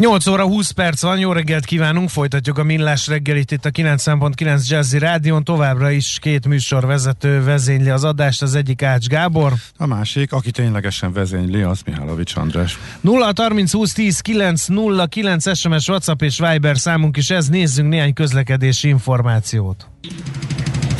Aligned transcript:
8 0.00 0.26
óra 0.26 0.44
20 0.46 0.70
perc 0.70 1.02
van, 1.02 1.18
jó 1.18 1.32
reggelt 1.32 1.64
kívánunk, 1.64 2.08
folytatjuk 2.08 2.58
a 2.58 2.62
Millás 2.62 3.06
reggelit 3.06 3.50
itt 3.50 3.64
a 3.64 3.70
9.9 3.70 4.68
Jazzy 4.68 4.98
Rádion, 4.98 5.44
továbbra 5.44 5.90
is 5.90 6.18
két 6.20 6.46
műsorvezető 6.46 7.44
vezényli 7.44 7.88
az 7.88 8.04
adást, 8.04 8.42
az 8.42 8.54
egyik 8.54 8.82
Ács 8.82 9.06
Gábor. 9.06 9.52
A 9.76 9.86
másik, 9.86 10.32
aki 10.32 10.50
ténylegesen 10.50 11.12
vezényli, 11.12 11.62
az 11.62 11.80
Mihálovics 11.86 12.36
András. 12.36 12.78
0 13.00 13.32
30 13.36 13.72
20 13.72 13.92
10 13.92 14.20
9 14.20 14.66
0 14.66 15.06
9 15.06 15.56
SMS, 15.56 15.88
WhatsApp 15.88 16.22
és 16.22 16.38
Viber 16.38 16.78
számunk 16.78 17.16
is 17.16 17.30
ez, 17.30 17.48
nézzünk 17.48 17.88
néhány 17.88 18.12
közlekedési 18.12 18.88
információt. 18.88 19.86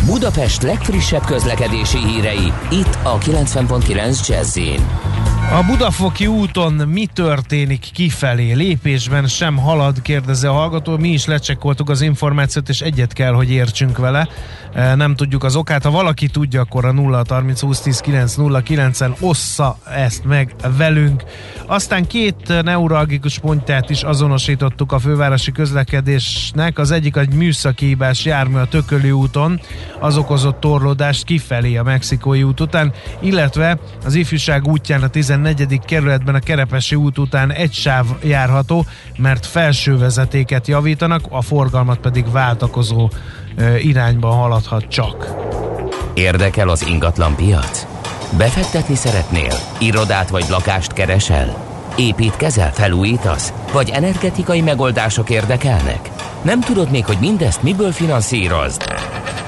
Budapest 0.05 0.63
legfrissebb 0.63 1.25
közlekedési 1.25 1.99
hírei, 1.99 2.53
itt 2.71 2.99
a 3.03 3.19
90.9 3.19 4.29
Jazzin. 4.29 5.40
A 5.53 5.63
Budafoki 5.63 6.27
úton 6.27 6.73
mi 6.73 7.07
történik 7.07 7.87
kifelé? 7.93 8.53
Lépésben 8.53 9.27
sem 9.27 9.57
halad, 9.57 10.03
kérdezi 10.03 10.47
a 10.47 10.53
hallgató. 10.53 10.97
Mi 10.97 11.09
is 11.09 11.27
lecsekkoltuk 11.27 11.91
az 11.91 12.01
információt, 12.01 12.69
és 12.69 12.81
egyet 12.81 13.13
kell, 13.13 13.33
hogy 13.33 13.51
értsünk 13.51 13.99
vele. 13.99 14.29
E, 14.75 14.95
nem 14.95 15.15
tudjuk 15.15 15.45
az 15.45 15.57
okát. 15.57 15.83
Ha 15.83 15.91
valaki 15.91 16.29
tudja, 16.29 16.61
akkor 16.61 16.85
a 16.85 16.93
0 16.93 17.23
30 17.29 17.61
20 17.61 17.81
10 17.81 18.01
9 18.01 18.35
0 18.35 18.63
9-en 18.65 19.21
ossza 19.21 19.79
ezt 19.95 20.25
meg 20.25 20.55
velünk. 20.77 21.23
Aztán 21.67 22.07
két 22.07 22.63
neuralgikus 22.63 23.39
pontját 23.39 23.91
is 23.91 24.03
azonosítottuk 24.03 24.93
a 24.93 24.99
fővárosi 24.99 25.53
közlekedésnek. 25.53 26.79
Az 26.79 26.91
egyik 26.91 27.17
egy 27.17 27.35
műszaki 27.35 27.87
hibás 27.87 28.25
jármű 28.25 28.59
a 28.59 28.67
Tököli 28.67 29.11
úton, 29.11 29.61
az 30.01 30.17
okozott 30.17 30.61
torlódást 30.61 31.25
kifelé 31.25 31.77
a 31.77 31.83
Mexikói 31.83 32.43
út 32.43 32.61
után, 32.61 32.93
illetve 33.21 33.79
az 34.05 34.15
ifjúság 34.15 34.69
útján 34.69 35.03
a 35.03 35.09
14. 35.09 35.40
kerületben 35.87 36.35
a 36.35 36.39
Kerepesi 36.39 36.95
út 36.95 37.19
után 37.19 37.53
egy 37.53 37.73
sáv 37.73 38.07
járható, 38.23 38.85
mert 39.17 39.47
felső 39.47 39.99
vezetéket 39.99 40.67
javítanak, 40.67 41.23
a 41.29 41.43
forgalmat 41.43 41.99
pedig 41.99 42.31
váltakozó 42.31 43.11
irányban 43.79 44.37
haladhat 44.37 44.89
csak. 44.89 45.35
Érdekel 46.15 46.69
az 46.69 46.87
ingatlan 46.87 47.37
piac? 47.37 47.87
Befektetni 48.39 48.95
szeretnél? 48.95 49.53
Irodát 49.79 50.29
vagy 50.29 50.45
lakást 50.49 50.93
keresel? 50.93 51.69
Építkezel, 51.97 52.73
felújítasz? 52.73 53.53
Vagy 53.73 53.91
energetikai 53.91 54.61
megoldások 54.61 55.31
érdekelnek? 55.31 56.11
Nem 56.43 56.61
tudod 56.61 56.91
még, 56.91 57.05
hogy 57.05 57.17
mindezt 57.21 57.63
miből 57.63 57.93
finanszírozd? 57.93 58.83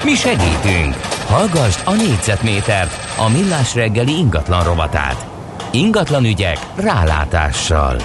Mi 0.03 0.13
segítünk! 0.15 0.95
Hallgassd 1.27 1.81
a 1.85 1.93
négyzetmétert, 1.93 3.17
a 3.17 3.29
millás 3.29 3.75
reggeli 3.75 4.17
ingatlan 4.17 4.63
rovatát. 4.63 5.32
Ingatlan 5.75 6.25
ügyek 6.25 6.57
rálátással. 6.75 8.01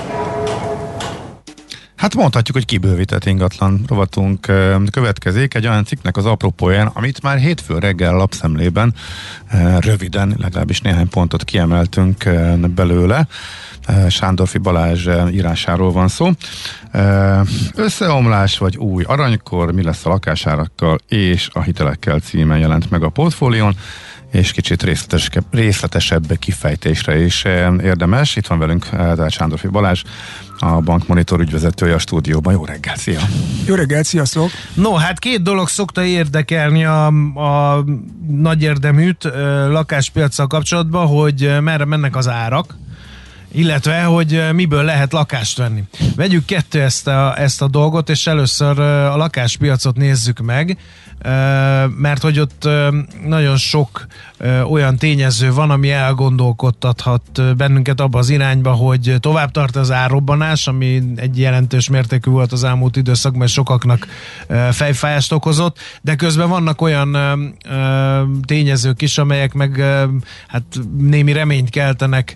Hát 1.96 2.14
mondhatjuk, 2.14 2.56
hogy 2.56 2.66
kibővített 2.66 3.24
ingatlan 3.24 3.84
rovatunk 3.88 4.40
következik 4.90 5.54
egy 5.54 5.66
olyan 5.66 5.84
cikknek 5.84 6.16
az 6.16 6.26
apropóján, 6.26 6.86
amit 6.86 7.22
már 7.22 7.38
hétfő 7.38 7.78
reggel 7.78 8.14
lapszemlében 8.14 8.94
röviden, 9.78 10.34
legalábbis 10.38 10.80
néhány 10.80 11.08
pontot 11.08 11.44
kiemeltünk 11.44 12.24
belőle. 12.74 13.26
Sándorfi 14.08 14.58
Balázs 14.58 15.08
írásáról 15.30 15.92
van 15.92 16.08
szó. 16.08 16.30
Összeomlás 17.74 18.58
vagy 18.58 18.76
új 18.76 19.04
aranykor, 19.04 19.72
mi 19.72 19.82
lesz 19.82 20.06
a 20.06 20.08
lakásárakkal 20.08 20.98
és 21.08 21.48
a 21.52 21.62
hitelekkel 21.62 22.18
címen 22.18 22.58
jelent 22.58 22.90
meg 22.90 23.02
a 23.02 23.08
portfólión 23.08 23.74
és 24.32 24.52
kicsit 24.52 24.82
részletesebb, 24.82 25.44
részletesebb 25.50 26.38
kifejtésre 26.38 27.20
is 27.20 27.44
érdemes. 27.82 28.36
Itt 28.36 28.46
van 28.46 28.58
velünk 28.58 28.88
tehát 28.88 29.30
Sándorfi 29.30 29.68
Balázs, 29.68 30.02
a 30.58 30.80
Bankmonitor 30.80 31.40
ügyvezetője 31.40 31.94
a 31.94 31.98
stúdióban. 31.98 32.52
Jó 32.52 32.64
reggel, 32.64 32.96
szia! 32.96 33.20
Jó 33.66 33.74
reggel, 33.74 34.02
sziasztok! 34.02 34.50
No, 34.74 34.94
hát 34.94 35.18
két 35.18 35.42
dolog 35.42 35.68
szokta 35.68 36.04
érdekelni 36.04 36.84
a, 36.84 37.06
a 37.34 37.84
nagy 38.28 38.62
érdeműt 38.62 39.24
lakáspiacsal 39.68 40.46
kapcsolatban, 40.46 41.06
hogy 41.06 41.56
merre 41.60 41.84
mennek 41.84 42.16
az 42.16 42.28
árak, 42.28 42.76
illetve, 43.52 44.02
hogy 44.02 44.42
miből 44.52 44.84
lehet 44.84 45.12
lakást 45.12 45.58
venni. 45.58 45.82
Vegyük 46.16 46.44
kettő 46.44 46.80
ezt 46.80 47.06
a, 47.06 47.38
ezt 47.38 47.62
a 47.62 47.68
dolgot, 47.68 48.08
és 48.08 48.26
először 48.26 48.78
a 48.80 49.16
lakáspiacot 49.16 49.96
nézzük 49.96 50.38
meg 50.38 50.78
mert 51.96 52.22
hogy 52.22 52.38
ott 52.38 52.68
nagyon 53.26 53.56
sok 53.56 54.06
olyan 54.70 54.96
tényező 54.96 55.52
van, 55.52 55.70
ami 55.70 55.90
elgondolkodtathat 55.90 57.56
bennünket 57.56 58.00
abba 58.00 58.18
az 58.18 58.28
irányba, 58.28 58.72
hogy 58.72 59.16
tovább 59.20 59.50
tart 59.50 59.76
az 59.76 59.90
árrobbanás, 59.90 60.66
ami 60.66 61.02
egy 61.16 61.38
jelentős 61.38 61.88
mértékű 61.88 62.30
volt 62.30 62.52
az 62.52 62.64
elmúlt 62.64 62.96
időszakban, 62.96 63.46
és 63.46 63.52
sokaknak 63.52 64.06
fejfájást 64.70 65.32
okozott, 65.32 65.78
de 66.00 66.14
közben 66.14 66.48
vannak 66.48 66.80
olyan 66.80 67.16
tényezők 68.44 69.02
is, 69.02 69.18
amelyek 69.18 69.52
meg 69.52 69.82
hát 70.48 70.64
némi 70.98 71.32
reményt 71.32 71.70
keltenek 71.70 72.34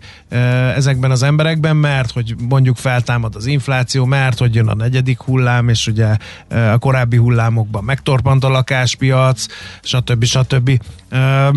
ezekben 0.75 1.11
az 1.11 1.23
emberekben, 1.23 1.77
mert 1.77 2.11
hogy 2.11 2.35
mondjuk 2.49 2.77
feltámad 2.77 3.37
az 3.37 3.47
infláció, 3.47 4.05
mert 4.05 4.39
hogy 4.39 4.55
jön 4.55 4.69
a 4.69 4.75
negyedik 4.75 5.21
hullám, 5.21 5.69
és 5.69 5.87
ugye 5.87 6.17
a 6.49 6.79
korábbi 6.79 7.17
hullámokban 7.17 7.85
megtorpant 7.85 8.45
a 8.45 8.49
lakás, 8.49 8.93
lakáspiac, 8.93 9.47
stb. 9.83 10.25
stb. 10.25 10.81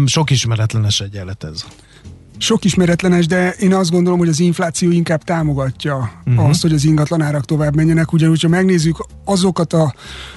Sok 0.06 0.32
ismeretlenes 0.36 1.00
egyenlet 1.00 1.44
ez. 1.44 1.66
Sok 2.38 2.66
ismeretlenes, 2.66 3.28
de 3.28 3.50
én 3.50 3.74
azt 3.74 3.92
gondolom, 3.92 4.20
hogy 4.20 4.28
az 4.28 4.40
infláció 4.40 4.92
inkább 4.92 5.24
támogatja 5.24 6.12
uh-huh. 6.26 6.50
azt, 6.50 6.62
hogy 6.62 6.74
az 6.74 6.84
ingatlanárak 6.84 7.46
tovább 7.46 7.76
menjenek. 7.76 8.14
Ugyanúgy, 8.14 8.42
ha 8.42 8.48
megnézzük 8.48 9.06
azokat, 9.26 9.74
a, 9.74 9.94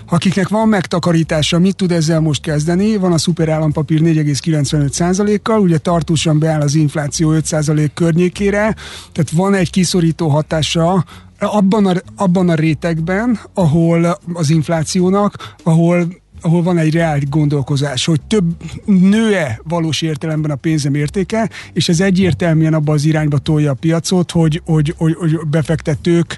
akiknek 0.09 0.48
van 0.48 0.69
megtakarítása, 0.69 1.59
mit 1.59 1.76
tud 1.76 1.92
ezzel 1.92 2.20
most 2.20 2.42
kezdeni? 2.42 2.97
Van 2.97 3.12
a 3.12 3.19
szuperállampapír 3.19 4.00
4,95%-kal, 4.03 5.60
ugye 5.60 5.78
tartósan 5.78 6.38
beáll 6.38 6.60
az 6.60 6.75
infláció 6.75 7.32
5% 7.34 7.91
környékére, 7.94 8.75
tehát 9.12 9.30
van 9.32 9.54
egy 9.54 9.70
kiszorító 9.70 10.28
hatása 10.28 11.04
abban 11.38 11.86
a, 11.86 11.94
abban 12.16 12.48
a 12.48 12.54
rétegben, 12.54 13.38
ahol 13.54 14.19
az 14.32 14.50
inflációnak, 14.50 15.54
ahol 15.62 16.06
ahol 16.41 16.62
van 16.62 16.78
egy 16.78 16.93
reál 16.93 17.19
gondolkozás, 17.31 18.04
hogy 18.04 18.21
több 18.21 18.56
nő-e 18.84 19.60
valós 19.65 20.03
értelemben 20.03 20.50
a 20.50 20.54
pénzem 20.54 20.94
értéke, 20.94 21.50
és 21.72 21.88
ez 21.88 22.00
egyértelműen 22.00 22.75
abba 22.75 22.93
az 22.93 23.04
irányba 23.04 23.38
tolja 23.38 23.71
a 23.71 23.75
piacot, 23.75 24.31
hogy, 24.31 24.62
hogy, 24.65 24.94
hogy, 24.97 25.15
hogy 25.15 25.38
befektetők 25.50 26.37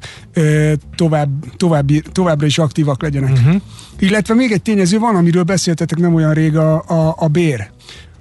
tovább, 0.94 1.30
további, 1.56 2.02
továbbra 2.12 2.46
is 2.46 2.58
aktívak 2.58 3.02
legyenek. 3.02 3.32
Uh-huh. 3.32 3.60
Illetve 3.98 4.34
még 4.34 4.52
egy 4.52 4.62
tényező 4.62 4.98
van, 4.98 5.16
amiről 5.16 5.42
beszéltetek 5.42 5.98
nem 5.98 6.14
olyan 6.14 6.34
rég, 6.34 6.56
a, 6.56 6.74
a, 6.86 7.14
a 7.18 7.28
bér 7.28 7.70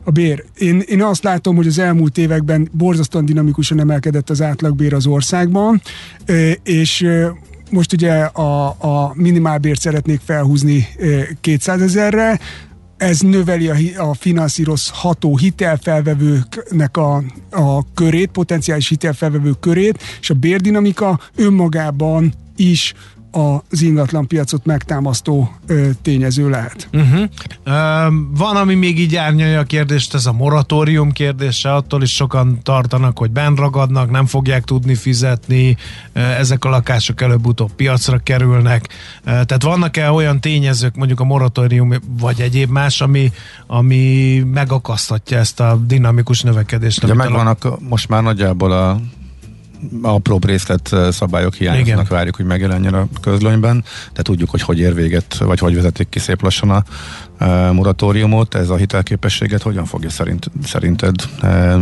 a 0.03 0.11
bér. 0.11 0.43
Én, 0.57 0.83
én 0.85 1.03
azt 1.03 1.23
látom, 1.23 1.55
hogy 1.55 1.67
az 1.67 1.79
elmúlt 1.79 2.17
években 2.17 2.69
borzasztóan 2.71 3.25
dinamikusan 3.25 3.79
emelkedett 3.79 4.29
az 4.29 4.41
átlagbér 4.41 4.93
az 4.93 5.05
országban, 5.05 5.81
és 6.63 7.07
most 7.69 7.93
ugye 7.93 8.13
a, 8.13 8.67
a 8.67 9.11
minimálbért 9.13 9.79
szeretnék 9.79 10.19
felhúzni 10.25 10.87
200 11.41 11.81
ezerre, 11.81 12.39
ez 12.97 13.19
növeli 13.19 13.67
a, 13.69 14.09
a 14.09 14.13
finanszírozható 14.13 15.37
hitelfelvevőknek 15.37 16.97
a, 16.97 17.23
a 17.51 17.93
körét, 17.93 18.29
potenciális 18.29 18.87
hitelfelvevők 18.87 19.59
körét, 19.59 20.03
és 20.19 20.29
a 20.29 20.33
bérdinamika 20.33 21.19
önmagában 21.35 22.33
is 22.55 22.93
az 23.31 23.81
ingatlan 23.81 24.27
piacot 24.27 24.65
megtámasztó 24.65 25.51
ö, 25.67 25.89
tényező 26.01 26.49
lehet. 26.49 26.89
Uh-huh. 26.93 27.21
Uh, 27.65 28.13
van, 28.37 28.55
ami 28.55 28.75
még 28.75 28.99
így 28.99 29.15
árnyalja 29.15 29.59
a 29.59 29.63
kérdést, 29.63 30.13
ez 30.13 30.25
a 30.25 30.31
moratórium 30.31 31.11
kérdése, 31.11 31.73
attól 31.73 32.01
is 32.01 32.13
sokan 32.13 32.59
tartanak, 32.63 33.17
hogy 33.17 33.31
benn 33.31 33.55
ragadnak, 33.55 34.11
nem 34.11 34.25
fogják 34.25 34.63
tudni 34.63 34.95
fizetni, 34.95 35.77
ezek 36.13 36.65
a 36.65 36.69
lakások 36.69 37.21
előbb-utóbb 37.21 37.71
piacra 37.71 38.17
kerülnek. 38.17 38.87
Tehát 39.23 39.63
vannak-e 39.63 40.11
olyan 40.11 40.39
tényezők, 40.41 40.95
mondjuk 40.95 41.19
a 41.19 41.23
moratórium 41.23 41.93
vagy 42.19 42.41
egyéb 42.41 42.69
más, 42.69 43.01
ami, 43.01 43.31
ami 43.67 44.37
megakasztatja 44.53 45.37
ezt 45.37 45.59
a 45.59 45.79
dinamikus 45.85 46.41
növekedést? 46.41 47.03
Ugye 47.03 47.13
megvannak 47.13 47.63
a, 47.63 47.77
most 47.89 48.09
már 48.09 48.23
nagyjából 48.23 48.71
a 48.71 48.99
apró 50.01 50.39
részlet 50.41 50.95
szabályok 51.11 51.53
hiányoznak, 51.53 52.07
várjuk, 52.07 52.35
hogy 52.35 52.45
megjelenjen 52.45 52.93
a 52.93 53.07
közlönyben, 53.21 53.83
de 54.13 54.21
tudjuk, 54.21 54.49
hogy 54.49 54.61
hogy 54.61 54.79
ér 54.79 54.93
véget, 54.93 55.37
vagy 55.37 55.59
hogy 55.59 55.75
vezetik 55.75 56.09
ki 56.09 56.19
szép 56.19 56.41
lassan 56.41 56.69
a 56.69 56.83
moratóriumot, 57.71 58.55
ez 58.55 58.69
a 58.69 58.75
hitelképességet 58.75 59.61
hogyan 59.61 59.85
fogja 59.85 60.09
szerint, 60.09 60.51
szerinted 60.63 61.15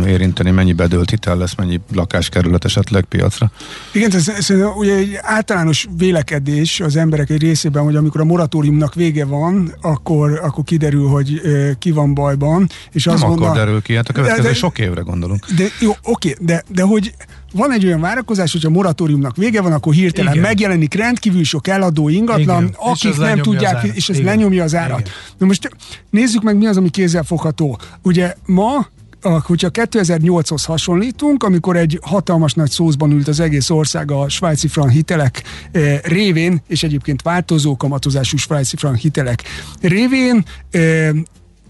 érinteni, 0.06 0.50
mennyi 0.50 0.72
bedőlt 0.72 1.10
hitel 1.10 1.36
lesz, 1.36 1.54
mennyi 1.54 1.80
lakáskerület 1.92 2.64
esetleg 2.64 3.04
piacra? 3.04 3.50
Igen, 3.92 4.12
ez, 4.12 4.28
ez 4.28 4.50
ugye 4.76 4.94
egy 4.94 5.18
általános 5.20 5.86
vélekedés 5.96 6.80
az 6.80 6.96
emberek 6.96 7.30
egy 7.30 7.40
részében, 7.40 7.82
hogy 7.82 7.96
amikor 7.96 8.20
a 8.20 8.24
moratóriumnak 8.24 8.94
vége 8.94 9.24
van, 9.24 9.74
akkor, 9.80 10.40
akkor 10.42 10.64
kiderül, 10.64 11.08
hogy 11.08 11.40
ki 11.78 11.90
van 11.90 12.14
bajban. 12.14 12.68
És 12.92 13.04
Nem 13.04 13.14
azt 13.14 13.22
akkor 13.22 13.36
gondol, 13.36 13.56
derül 13.56 13.82
ki, 13.82 13.94
hát 13.94 14.08
a 14.08 14.12
következő 14.12 14.42
de, 14.42 14.48
de, 14.48 14.54
sok 14.54 14.78
évre 14.78 15.00
gondolunk. 15.00 15.46
De, 15.56 15.64
jó, 15.80 15.92
oké, 16.02 16.36
de, 16.40 16.62
de 16.68 16.82
hogy 16.82 17.14
van 17.52 17.72
egy 17.72 17.84
olyan 17.84 18.00
várakozás, 18.00 18.52
hogy 18.52 18.66
a 18.66 18.70
moratóriumnak 18.70 19.36
vége 19.36 19.60
van, 19.60 19.72
akkor 19.72 19.92
hirtelen 19.92 20.32
Igen. 20.32 20.44
megjelenik 20.44 20.94
rendkívül 20.94 21.44
sok 21.44 21.68
eladó 21.68 22.08
ingatlan, 22.08 22.62
Igen. 22.62 22.74
akik 22.78 23.16
nem 23.16 23.38
tudják, 23.38 23.84
és 23.94 24.08
ez 24.08 24.18
Igen. 24.18 24.28
lenyomja 24.28 24.62
az 24.62 24.74
árat. 24.74 25.00
Igen. 25.00 25.12
Na 25.38 25.46
most 25.46 25.70
nézzük 26.10 26.42
meg, 26.42 26.56
mi 26.56 26.66
az, 26.66 26.76
ami 26.76 26.88
kézzelfogható. 26.90 27.78
Ugye 28.02 28.34
ma 28.46 28.86
hogyha 29.22 29.68
2008-hoz 29.72 30.64
hasonlítunk, 30.64 31.42
amikor 31.42 31.76
egy 31.76 31.98
hatalmas 32.02 32.52
nagy 32.52 32.70
szózban 32.70 33.10
ült 33.10 33.28
az 33.28 33.40
egész 33.40 33.70
ország 33.70 34.10
a 34.10 34.28
svájci 34.28 34.68
frank 34.68 34.90
hitelek 34.90 35.42
eh, 35.72 35.98
révén, 36.02 36.62
és 36.68 36.82
egyébként 36.82 37.22
változó 37.22 37.76
kamatozású 37.76 38.36
svájci 38.36 38.76
frank 38.76 38.96
hitelek 38.96 39.42
révén, 39.80 40.44
eh, 40.70 41.10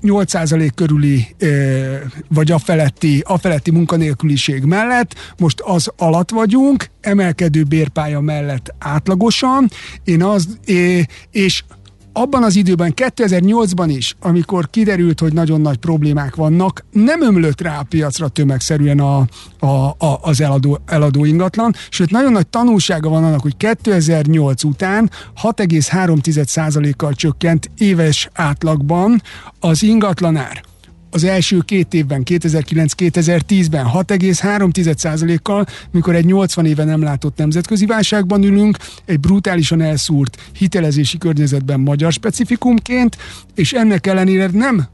8% 0.02 0.70
körüli 0.74 1.36
vagy 2.28 2.50
a 2.50 2.58
feletti, 2.58 3.22
a 3.26 3.38
feletti 3.38 3.70
munkanélküliség 3.70 4.64
mellett, 4.64 5.14
most 5.38 5.60
az 5.60 5.92
alatt 5.96 6.30
vagyunk, 6.30 6.90
emelkedő 7.00 7.62
bérpálya 7.62 8.20
mellett 8.20 8.74
átlagosan, 8.78 9.70
én 10.04 10.22
az, 10.22 10.58
és 11.30 11.62
abban 12.20 12.42
az 12.42 12.56
időben, 12.56 12.92
2008-ban 12.96 13.92
is, 13.96 14.16
amikor 14.20 14.70
kiderült, 14.70 15.20
hogy 15.20 15.32
nagyon 15.32 15.60
nagy 15.60 15.76
problémák 15.76 16.34
vannak, 16.34 16.84
nem 16.92 17.22
ömlött 17.22 17.60
rá 17.60 17.78
a 17.78 17.82
piacra 17.82 18.28
tömegszerűen 18.28 18.98
a, 18.98 19.26
a, 19.58 19.66
a, 19.98 20.18
az 20.22 20.40
eladó, 20.40 20.78
eladó 20.86 21.24
ingatlan, 21.24 21.74
sőt 21.90 22.10
nagyon 22.10 22.32
nagy 22.32 22.46
tanulsága 22.46 23.08
van 23.08 23.24
annak, 23.24 23.40
hogy 23.40 23.56
2008 23.56 24.64
után 24.64 25.10
6,3%-kal 25.42 27.12
csökkent 27.12 27.70
éves 27.78 28.28
átlagban 28.32 29.22
az 29.60 29.82
ingatlanár 29.82 30.62
az 31.10 31.24
első 31.24 31.58
két 31.58 31.94
évben, 31.94 32.22
2009-2010-ben 32.24 33.86
6,3%-kal, 33.94 35.66
mikor 35.90 36.14
egy 36.14 36.24
80 36.24 36.66
éve 36.66 36.84
nem 36.84 37.02
látott 37.02 37.36
nemzetközi 37.36 37.86
válságban 37.86 38.42
ülünk, 38.42 38.76
egy 39.04 39.20
brutálisan 39.20 39.80
elszúrt 39.80 40.36
hitelezési 40.52 41.18
környezetben 41.18 41.80
magyar 41.80 42.12
specifikumként, 42.12 43.16
és 43.54 43.72
ennek 43.72 44.06
ellenére 44.06 44.48
nem 44.52 44.86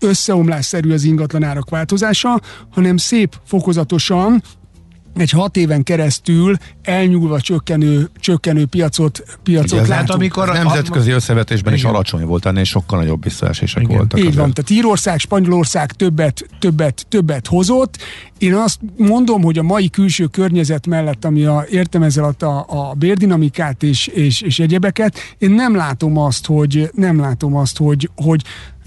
összeomlásszerű 0.00 0.92
az 0.92 1.04
ingatlanárak 1.04 1.70
változása, 1.70 2.40
hanem 2.70 2.96
szép 2.96 3.34
fokozatosan 3.44 4.42
egy 5.16 5.30
hat 5.30 5.56
éven 5.56 5.82
keresztül 5.82 6.56
elnyúlva 6.82 7.40
csökkenő, 7.40 8.10
csökkenő 8.20 8.66
piacot, 8.66 9.22
piacot 9.42 9.80
Ugye, 9.80 9.88
látunk. 9.88 10.10
Amikor 10.10 10.48
a 10.48 10.52
nemzetközi 10.52 11.10
a, 11.10 11.14
összevetésben 11.14 11.72
igen. 11.72 11.84
is 11.84 11.94
alacsony 11.94 12.24
volt, 12.24 12.46
ennél 12.46 12.64
sokkal 12.64 12.98
nagyobb 12.98 13.22
visszaesések 13.22 13.82
igen. 13.82 13.96
voltak. 13.96 14.18
Így 14.18 14.26
azért. 14.26 14.40
van, 14.40 14.52
tehát 14.52 14.70
Írország, 14.70 15.18
Spanyolország 15.18 15.92
többet, 15.92 16.46
többet, 16.58 17.06
többet 17.08 17.46
hozott. 17.46 17.98
Én 18.38 18.54
azt 18.54 18.80
mondom, 18.96 19.42
hogy 19.42 19.58
a 19.58 19.62
mai 19.62 19.90
külső 19.90 20.26
környezet 20.26 20.86
mellett, 20.86 21.24
ami 21.24 21.44
a, 21.44 21.64
értem 21.70 22.02
ezzel 22.02 22.34
a, 22.38 22.64
a 22.66 22.94
bérdinamikát 22.94 23.82
és, 23.82 24.06
és, 24.06 24.40
és 24.40 24.58
egyebeket, 24.58 25.18
én 25.38 25.50
nem 25.50 25.74
látom 25.74 26.18
azt, 26.18 26.46
hogy 26.46 26.90
nem 26.94 27.20
látom 27.20 27.56
azt, 27.56 27.78
hogy, 27.78 28.10
hogy 28.16 28.42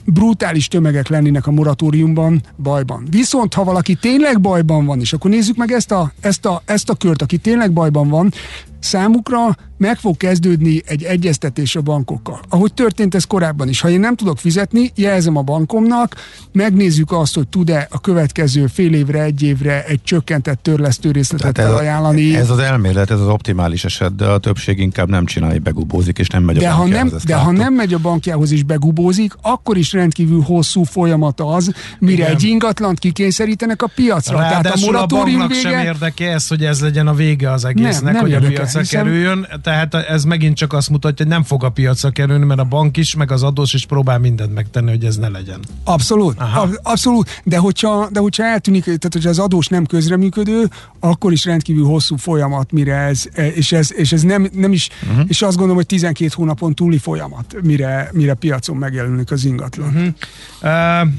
brutális 0.06 0.68
tömegek 0.68 1.07
lennének 1.07 1.48
a 1.48 1.52
moratóriumban 1.52 2.42
bajban. 2.57 3.07
Viszont 3.10 3.54
ha 3.54 3.63
valaki 3.63 3.96
tényleg 3.96 4.42
bajban 4.42 4.86
van, 4.86 5.00
és 5.00 5.13
akkor 5.13 5.31
nézzük 5.31 5.56
meg 5.56 5.72
ezt 5.72 5.92
a, 5.92 6.12
ezt 6.19 6.46
a, 6.46 6.62
ezt 6.66 6.90
a 6.90 6.96
kört, 6.96 7.22
aki 7.22 7.38
tényleg 7.38 7.74
bajban 7.74 8.10
van, 8.10 8.31
számukra 8.80 9.56
meg 9.77 9.98
fog 9.98 10.18
kezdődni 10.18 10.81
egy 10.86 11.04
egyeztetés 11.04 11.75
a 11.75 11.81
bankokkal. 11.81 12.39
Ahogy 12.50 12.74
történt 12.74 13.16
ez 13.16 13.24
korábban 13.24 13.69
is. 13.69 13.81
Ha 13.81 13.89
én 13.89 14.00
nem 14.00 14.16
tudok 14.16 14.38
fizetni, 14.38 14.92
jelzem 14.95 15.36
a 15.36 15.42
bankomnak, 15.42 16.16
megnézzük 16.51 17.12
azt, 17.12 17.36
hogy 17.36 17.48
tud-e 17.48 17.88
a 17.92 18.00
következő 18.00 18.68
fél 18.68 18.94
évre, 18.94 19.22
egy 19.22 19.42
évre 19.42 19.83
egy 19.86 20.01
csökkentett 20.04 20.63
törlesztő 20.63 21.12
részletet 21.12 21.57
ez 21.57 21.72
ajánlani. 21.72 22.36
Ez 22.36 22.50
az 22.50 22.60
elmélet, 22.60 23.12
ez 23.12 23.19
az 23.19 23.27
optimális 23.27 23.86
eset, 23.86 24.16
de 24.16 24.25
a 24.25 24.38
többség 24.38 24.80
inkább 24.80 25.10
nem 25.10 25.25
csinálja, 25.25 25.60
begubózik, 25.60 26.19
és 26.19 26.27
nem 26.27 26.44
megy 26.44 26.57
a 26.57 26.60
de 26.60 26.69
ha 26.69 26.86
nem, 26.88 27.12
De 27.25 27.36
ha 27.36 27.51
nem 27.51 27.74
megy 27.74 27.94
a 27.94 27.98
bankjához 27.98 28.51
és 28.51 28.63
begubózik, 28.63 29.33
akkor 29.42 29.77
is 29.77 29.94
rendkívül 29.94 30.42
hosszú 30.42 30.83
folyamat 30.83 31.42
az, 31.42 31.72
mire 32.00 32.24
Igen. 32.24 32.36
egy 32.36 32.44
ingatlant 32.44 33.00
kikényszerítenek 33.00 33.81
a 33.81 33.89
piacra. 33.95 34.38
Ráadásul 34.39 34.63
Tehát 34.63 34.77
a 34.77 34.86
moratórium 34.86 35.42
a 35.42 35.48
vége... 35.48 35.60
sem 35.60 35.80
érdeke 35.80 36.31
ez, 36.31 36.48
hogy 36.48 36.63
ez 36.63 36.81
legyen 36.81 37.07
a 37.07 37.13
vége 37.13 37.51
az 37.51 37.66
egésznek, 37.66 38.04
nem, 38.04 38.13
nem 38.13 38.22
hogy 38.22 38.31
érdeke, 38.31 38.54
a 38.54 38.56
piacra 38.56 38.80
hiszen... 38.80 39.04
kerüljön 39.04 39.48
tehát 39.65 39.94
ez 39.94 40.23
megint 40.23 40.56
csak 40.56 40.73
azt 40.73 40.89
mutatja, 40.89 41.25
hogy 41.25 41.33
nem 41.33 41.44
fog 41.44 41.63
a 41.63 41.69
piacra 41.69 42.09
kerülni, 42.09 42.45
mert 42.45 42.59
a 42.59 42.63
bank 42.63 42.97
is, 42.97 43.15
meg 43.15 43.31
az 43.31 43.44
adós 43.44 43.73
is 43.73 43.85
próbál 43.85 44.19
mindent 44.19 44.53
megtenni, 44.53 44.89
hogy 44.89 45.06
ez 45.06 45.17
ne 45.17 45.29
legyen. 45.29 45.59
Abszolút, 45.83 46.39
Aha. 46.39 46.69
abszolút, 46.81 47.41
de 47.44 47.57
hogyha, 47.57 48.09
de 48.12 48.19
hogyha 48.19 48.44
eltűnik, 48.44 48.83
tehát 48.83 49.09
hogyha 49.12 49.29
az 49.29 49.39
adós 49.39 49.67
nem 49.67 49.85
közreműködő, 49.85 50.69
akkor 51.00 51.31
is 51.31 51.45
rendkívül 51.45 51.85
hosszú 51.85 52.15
folyamat, 52.15 52.71
mire 52.71 52.95
ez, 52.95 53.23
és 53.53 53.71
ez, 53.71 53.94
és 53.94 54.12
ez 54.12 54.21
nem, 54.21 54.50
nem 54.53 54.71
is, 54.71 54.89
uh-huh. 55.09 55.25
és 55.27 55.41
azt 55.41 55.53
gondolom, 55.53 55.75
hogy 55.75 55.85
12 55.85 56.31
hónapon 56.35 56.73
túli 56.73 56.97
folyamat, 56.97 57.56
mire, 57.63 58.09
mire 58.13 58.33
piacon 58.33 58.75
megjelenik 58.75 59.31
az 59.31 59.45
ingatlan. 59.45 59.88
Uh-huh. 59.88 61.01
Uh, 61.01 61.09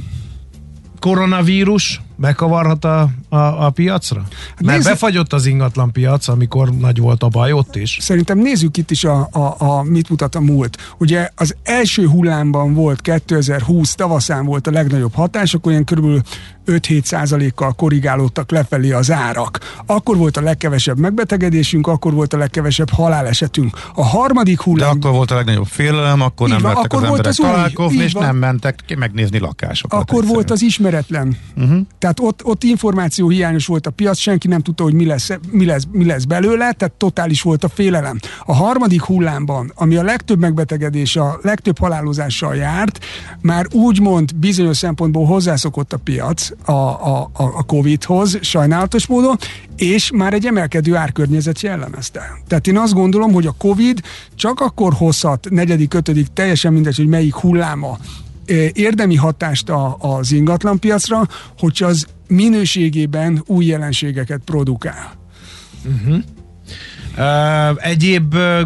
koronavírus 1.01 2.01
bekavarhat 2.17 2.85
a, 2.85 3.09
a, 3.29 3.37
a 3.37 3.71
piacra? 3.71 4.21
Hát 4.21 4.63
Mert 4.63 4.79
nézzük, 4.79 4.93
befagyott 4.93 5.33
az 5.33 5.47
ingatlan 5.47 5.93
piac, 5.93 6.29
amikor 6.29 6.71
nagy 6.71 6.99
volt 6.99 7.23
a 7.23 7.29
baj 7.29 7.53
ott 7.53 7.77
is. 7.77 7.99
Szerintem 8.01 8.39
nézzük 8.39 8.77
itt 8.77 8.91
is 8.91 9.05
a, 9.05 9.29
a, 9.33 9.55
a 9.59 9.83
mit 9.83 10.09
mutat 10.09 10.35
a 10.35 10.41
múlt. 10.41 10.95
Ugye 10.99 11.31
az 11.35 11.55
első 11.63 12.07
hullámban 12.07 12.75
volt 12.75 13.01
2020 13.01 13.95
tavaszán 13.95 14.45
volt 14.45 14.67
a 14.67 14.71
legnagyobb 14.71 15.15
hatás, 15.15 15.55
akkor 15.55 15.73
ilyen 15.73 15.85
körülbelül 15.85 16.23
5-7 16.67 17.05
százalékkal 17.05 17.73
korrigálódtak 17.73 18.51
lefelé 18.51 18.93
az 18.93 19.11
árak. 19.11 19.59
Akkor 19.87 20.17
volt 20.17 20.37
a 20.37 20.41
legkevesebb 20.41 20.99
megbetegedésünk, 20.99 21.87
akkor 21.87 22.13
volt 22.13 22.33
a 22.33 22.37
legkevesebb 22.37 22.91
halálesetünk. 22.91 23.79
A 23.95 24.05
harmadik 24.05 24.61
hullám... 24.61 25.01
De 25.01 25.07
akkor 25.07 25.17
volt 25.17 25.31
a 25.31 25.35
legnagyobb 25.35 25.67
félelem, 25.67 26.21
akkor 26.21 26.49
nem 26.49 26.61
mertek 26.63 26.85
akkor 26.85 27.03
az 27.03 27.09
volt 27.09 27.27
emberek 27.27 27.31
az 27.31 27.37
találkozni, 27.37 28.03
és 28.03 28.13
nem 28.13 28.37
mentek 28.37 28.83
ki 28.87 28.95
megnézni 28.95 29.39
lakásokat. 29.39 30.01
Akkor 30.01 30.15
egyszerűen. 30.15 30.35
volt 30.35 30.51
az 30.51 30.63
ismeretlen. 30.63 31.37
Uh-huh. 31.57 31.81
Tehát 32.07 32.33
ott, 32.33 32.45
ott 32.45 32.65
információ 32.65 33.29
hiányos 33.29 33.67
volt 33.67 33.87
a 33.87 33.91
piac, 33.91 34.19
senki 34.19 34.49
nem 34.49 34.61
tudta, 34.61 34.83
hogy 34.83 34.95
mi 34.95 35.07
lesz, 35.07 35.31
mi, 35.51 35.65
lesz, 35.65 35.83
mi 35.91 36.05
lesz 36.05 36.25
belőle, 36.25 36.73
tehát 36.73 36.95
totális 36.97 37.43
volt 37.43 37.65
a 37.65 37.69
félelem. 37.69 38.19
A 38.45 38.55
harmadik 38.55 39.03
hullámban, 39.03 39.73
ami 39.75 39.97
a 39.97 40.03
legtöbb 40.03 40.39
megbetegedés, 40.39 41.17
a 41.17 41.39
legtöbb 41.43 41.79
halálozással 41.79 42.55
járt, 42.57 43.05
már 43.41 43.67
úgymond 43.73 44.35
bizonyos 44.35 44.77
szempontból 44.77 45.25
hozzászokott 45.25 45.93
a 45.93 45.97
piac 45.97 46.51
a, 46.65 46.73
a, 46.73 47.31
a 47.33 47.63
Covid-hoz, 47.63 48.39
sajnálatos 48.41 49.07
módon, 49.07 49.37
és 49.77 50.11
már 50.15 50.33
egy 50.33 50.47
emelkedő 50.47 50.97
árkörnyezet 50.97 51.61
jellemezte. 51.61 52.39
Tehát 52.47 52.67
én 52.67 52.79
azt 52.79 52.95
gondolom, 52.95 53.33
hogy 53.33 53.47
a 53.47 53.55
Covid 53.59 54.01
csak 54.35 54.61
akkor 54.61 54.93
hozhat 54.93 55.47
negyedik, 55.51 55.95
ötödik, 55.95 56.27
teljesen 56.33 56.73
mindegy, 56.73 56.97
hogy 56.97 57.09
melyik 57.09 57.35
hulláma 57.35 57.99
érdemi 58.73 59.15
hatást 59.15 59.73
az 59.99 60.33
ingatlanpiacra, 60.33 61.29
hogyha 61.59 61.87
az 61.87 62.07
minőségében 62.29 63.43
új 63.47 63.65
jelenségeket 63.65 64.41
produkál. 64.45 65.13
Uh-huh. 65.85 66.23
Uh, 67.19 67.87
egyéb 67.87 68.35
uh, 68.35 68.61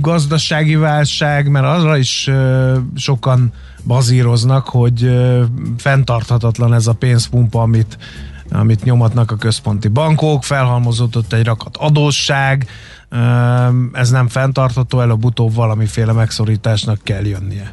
gazdasági 0.00 0.74
válság, 0.74 1.48
mert 1.48 1.66
arra 1.66 1.96
is 1.96 2.26
uh, 2.28 2.76
sokan 2.96 3.52
bazíroznak, 3.84 4.68
hogy 4.68 5.02
uh, 5.02 5.42
fenntarthatatlan 5.76 6.74
ez 6.74 6.86
a 6.86 6.92
pénzpumpa, 6.92 7.62
amit 7.62 7.98
amit 8.50 8.84
nyomatnak 8.84 9.30
a 9.30 9.36
központi 9.36 9.88
bankok, 9.88 10.44
felhalmozódott 10.44 11.32
egy 11.32 11.44
rakat 11.44 11.76
adósság, 11.76 12.66
ez 13.92 14.10
nem 14.10 14.28
fenntartható, 14.28 15.00
előbb-utóbb 15.00 15.54
valamiféle 15.54 16.12
megszorításnak 16.12 16.98
kell 17.02 17.24
jönnie. 17.24 17.72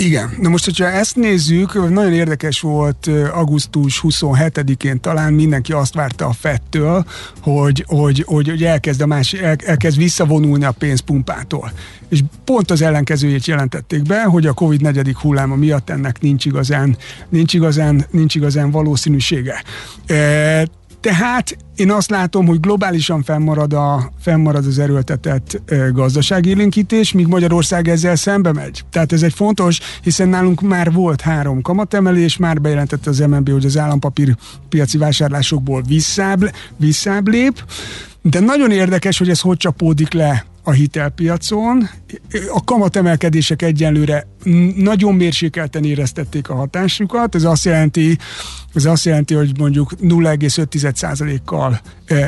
Igen, 0.00 0.36
na 0.40 0.48
most, 0.48 0.64
hogyha 0.64 0.86
ezt 0.86 1.16
nézzük, 1.16 1.90
nagyon 1.90 2.12
érdekes 2.12 2.60
volt 2.60 3.10
augusztus 3.32 4.00
27-én 4.04 5.00
talán 5.00 5.32
mindenki 5.32 5.72
azt 5.72 5.94
várta 5.94 6.26
a 6.26 6.32
fettől, 6.32 7.04
hogy, 7.42 7.84
hogy, 7.86 8.24
hogy, 8.26 8.48
hogy 8.48 8.64
elkezd, 8.64 9.00
a 9.00 9.06
más, 9.06 9.32
el, 9.32 9.56
elkezd 9.64 9.98
visszavonulni 9.98 10.64
a 10.64 10.70
pénzpumpától. 10.70 11.72
És 12.08 12.20
pont 12.44 12.70
az 12.70 12.82
ellenkezőjét 12.82 13.46
jelentették 13.46 14.02
be, 14.02 14.22
hogy 14.22 14.46
a 14.46 14.52
Covid 14.52 14.80
negyedik 14.80 15.16
hulláma 15.16 15.54
miatt 15.54 15.90
ennek 15.90 16.20
nincs 16.20 16.44
igazán, 16.44 16.96
nincs 17.28 17.54
igazán, 17.54 18.06
nincs 18.10 18.34
igazán 18.34 18.70
valószínűsége. 18.70 19.62
E, 20.06 20.66
Tehát 21.00 21.56
én 21.76 21.90
azt 21.90 22.10
látom, 22.10 22.46
hogy 22.46 22.60
globálisan 22.60 23.22
fennmarad, 23.22 23.72
a, 23.72 24.10
fennmarad 24.20 24.66
az 24.66 24.78
erőltetett 24.78 25.60
gazdaságélénkítés, 25.92 27.12
míg 27.12 27.26
Magyarország 27.26 27.88
ezzel 27.88 28.16
szembe 28.16 28.52
megy. 28.52 28.84
Tehát 28.90 29.12
ez 29.12 29.22
egy 29.22 29.32
fontos, 29.32 29.80
hiszen 30.02 30.28
nálunk 30.28 30.60
már 30.60 30.92
volt 30.92 31.20
három 31.20 31.62
kamatemelés, 31.62 32.36
már 32.36 32.60
bejelentette 32.60 33.10
az 33.10 33.18
MNB, 33.18 33.50
hogy 33.50 33.64
az 33.64 33.78
állampapír 33.78 34.36
piaci 34.68 34.98
vásárlásokból 34.98 35.82
visszább, 35.82 36.54
visszább 36.76 37.28
lép, 37.28 37.64
de 38.22 38.40
nagyon 38.40 38.70
érdekes, 38.70 39.18
hogy 39.18 39.28
ez 39.28 39.40
hogy 39.40 39.56
csapódik 39.56 40.12
le 40.12 40.46
a 40.62 40.72
hitelpiacon. 40.72 41.88
A 42.52 42.64
kamatemelkedések 42.64 43.62
egyenlőre 43.62 44.26
nagyon 44.76 45.14
mérsékelten 45.14 45.84
éreztették 45.84 46.48
a 46.48 46.54
hatásukat. 46.54 47.34
Ez 47.34 47.44
azt 47.44 47.64
jelenti, 47.64 48.18
ez 48.74 48.84
azt 48.84 49.04
jelenti, 49.04 49.34
hogy 49.34 49.58
mondjuk 49.58 49.92
0,5%-kal 50.02 51.80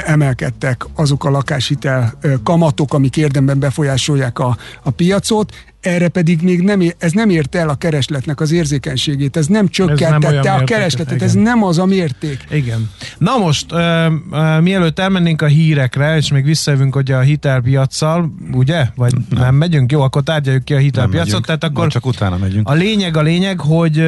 emelkedtek 0.04 0.86
azok 0.94 1.24
a 1.24 1.30
lakáshitel 1.30 2.18
kamatok, 2.42 2.94
amik 2.94 3.16
érdemben 3.16 3.58
befolyásolják 3.58 4.38
a, 4.38 4.56
a 4.82 4.90
piacot 4.90 5.52
erre 5.80 6.08
pedig 6.08 6.42
még 6.42 6.60
nem, 6.60 6.82
ez 6.98 7.12
nem 7.12 7.30
érte 7.30 7.58
el 7.58 7.68
a 7.68 7.74
keresletnek 7.74 8.40
az 8.40 8.52
érzékenységét, 8.52 9.36
ez 9.36 9.46
nem 9.46 9.68
csökkentette 9.68 10.38
ez 10.38 10.44
nem 10.44 10.54
a 10.54 10.64
keresletet, 10.64 11.14
igen. 11.14 11.28
ez 11.28 11.34
nem 11.34 11.64
az 11.64 11.78
a 11.78 11.84
mérték. 11.84 12.44
Igen. 12.50 12.90
Na 13.18 13.36
most, 13.36 13.72
ö, 13.72 14.06
ö, 14.32 14.60
mielőtt 14.60 14.98
elmennénk 14.98 15.42
a 15.42 15.46
hírekre, 15.46 16.16
és 16.16 16.30
még 16.30 16.44
visszajövünk 16.44 16.94
hogy 16.94 17.10
a 17.10 17.20
hitelpiacsal, 17.20 18.34
ugye? 18.52 18.86
Vagy 18.94 19.12
nem, 19.12 19.42
nem 19.42 19.54
megyünk? 19.54 19.92
Jó, 19.92 20.00
akkor 20.00 20.22
tárgyaljuk 20.22 20.64
ki 20.64 20.74
a 20.74 20.78
hitelpiacot. 20.78 21.46
Tehát 21.46 21.64
akkor 21.64 21.86
csak 21.86 22.06
utána 22.06 22.36
megyünk. 22.36 22.68
A 22.68 22.72
lényeg 22.72 23.16
a 23.16 23.22
lényeg, 23.22 23.60
hogy, 23.60 24.02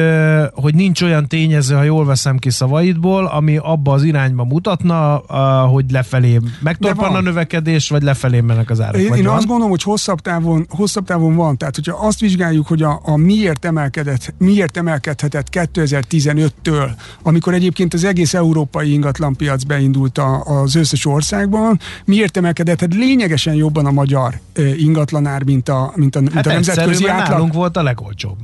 hogy 0.53 0.75
nincs 0.75 1.01
olyan 1.01 1.27
tényező, 1.27 1.75
ha 1.75 1.83
jól 1.83 2.05
veszem 2.05 2.37
ki 2.37 2.49
szavaidból, 2.49 3.25
ami 3.25 3.57
abba 3.57 3.93
az 3.93 4.03
irányba 4.03 4.43
mutatna, 4.43 5.15
hogy 5.71 5.91
lefelé 5.91 6.39
megtorpan 6.59 7.15
a 7.15 7.21
növekedés, 7.21 7.89
vagy 7.89 8.03
lefelé 8.03 8.39
mennek 8.39 8.69
az 8.69 8.81
árak. 8.81 9.01
Én, 9.01 9.13
én 9.13 9.27
azt 9.27 9.45
gondolom, 9.45 9.69
hogy 9.69 9.83
hosszabb 9.83 10.19
távon, 10.19 10.65
hosszabb 10.69 11.05
távon 11.05 11.35
van 11.35 11.57
tehát, 11.63 11.77
hogyha 11.77 12.07
azt 12.07 12.19
vizsgáljuk, 12.19 12.67
hogy 12.67 12.81
a, 12.81 12.99
a 13.03 13.17
miért, 13.17 13.65
emelkedett, 13.65 14.33
miért 14.37 14.77
emelkedhetett 14.77 15.47
2015-től, 15.51 16.89
amikor 17.21 17.53
egyébként 17.53 17.93
az 17.93 18.03
egész 18.03 18.33
európai 18.33 18.91
ingatlanpiac 18.91 19.63
beindult 19.63 20.17
a, 20.17 20.41
az 20.41 20.75
összes 20.75 21.05
országban, 21.05 21.79
miért 22.05 22.37
emelkedett 22.37 22.79
hát 22.79 22.93
lényegesen 22.93 23.53
jobban 23.53 23.85
a 23.85 23.91
magyar 23.91 24.39
ingatlanár, 24.77 25.43
mint 25.43 25.69
a, 25.69 25.93
mint 25.95 26.15
a, 26.15 26.19
mint 26.19 26.33
hát 26.33 26.45
a 26.45 26.51
nemzetközi 26.51 27.07
átlag. 27.07 27.29
nálunk 27.29 27.53
volt 27.53 27.77
a 27.77 27.83
legolcsóbb. 27.83 28.37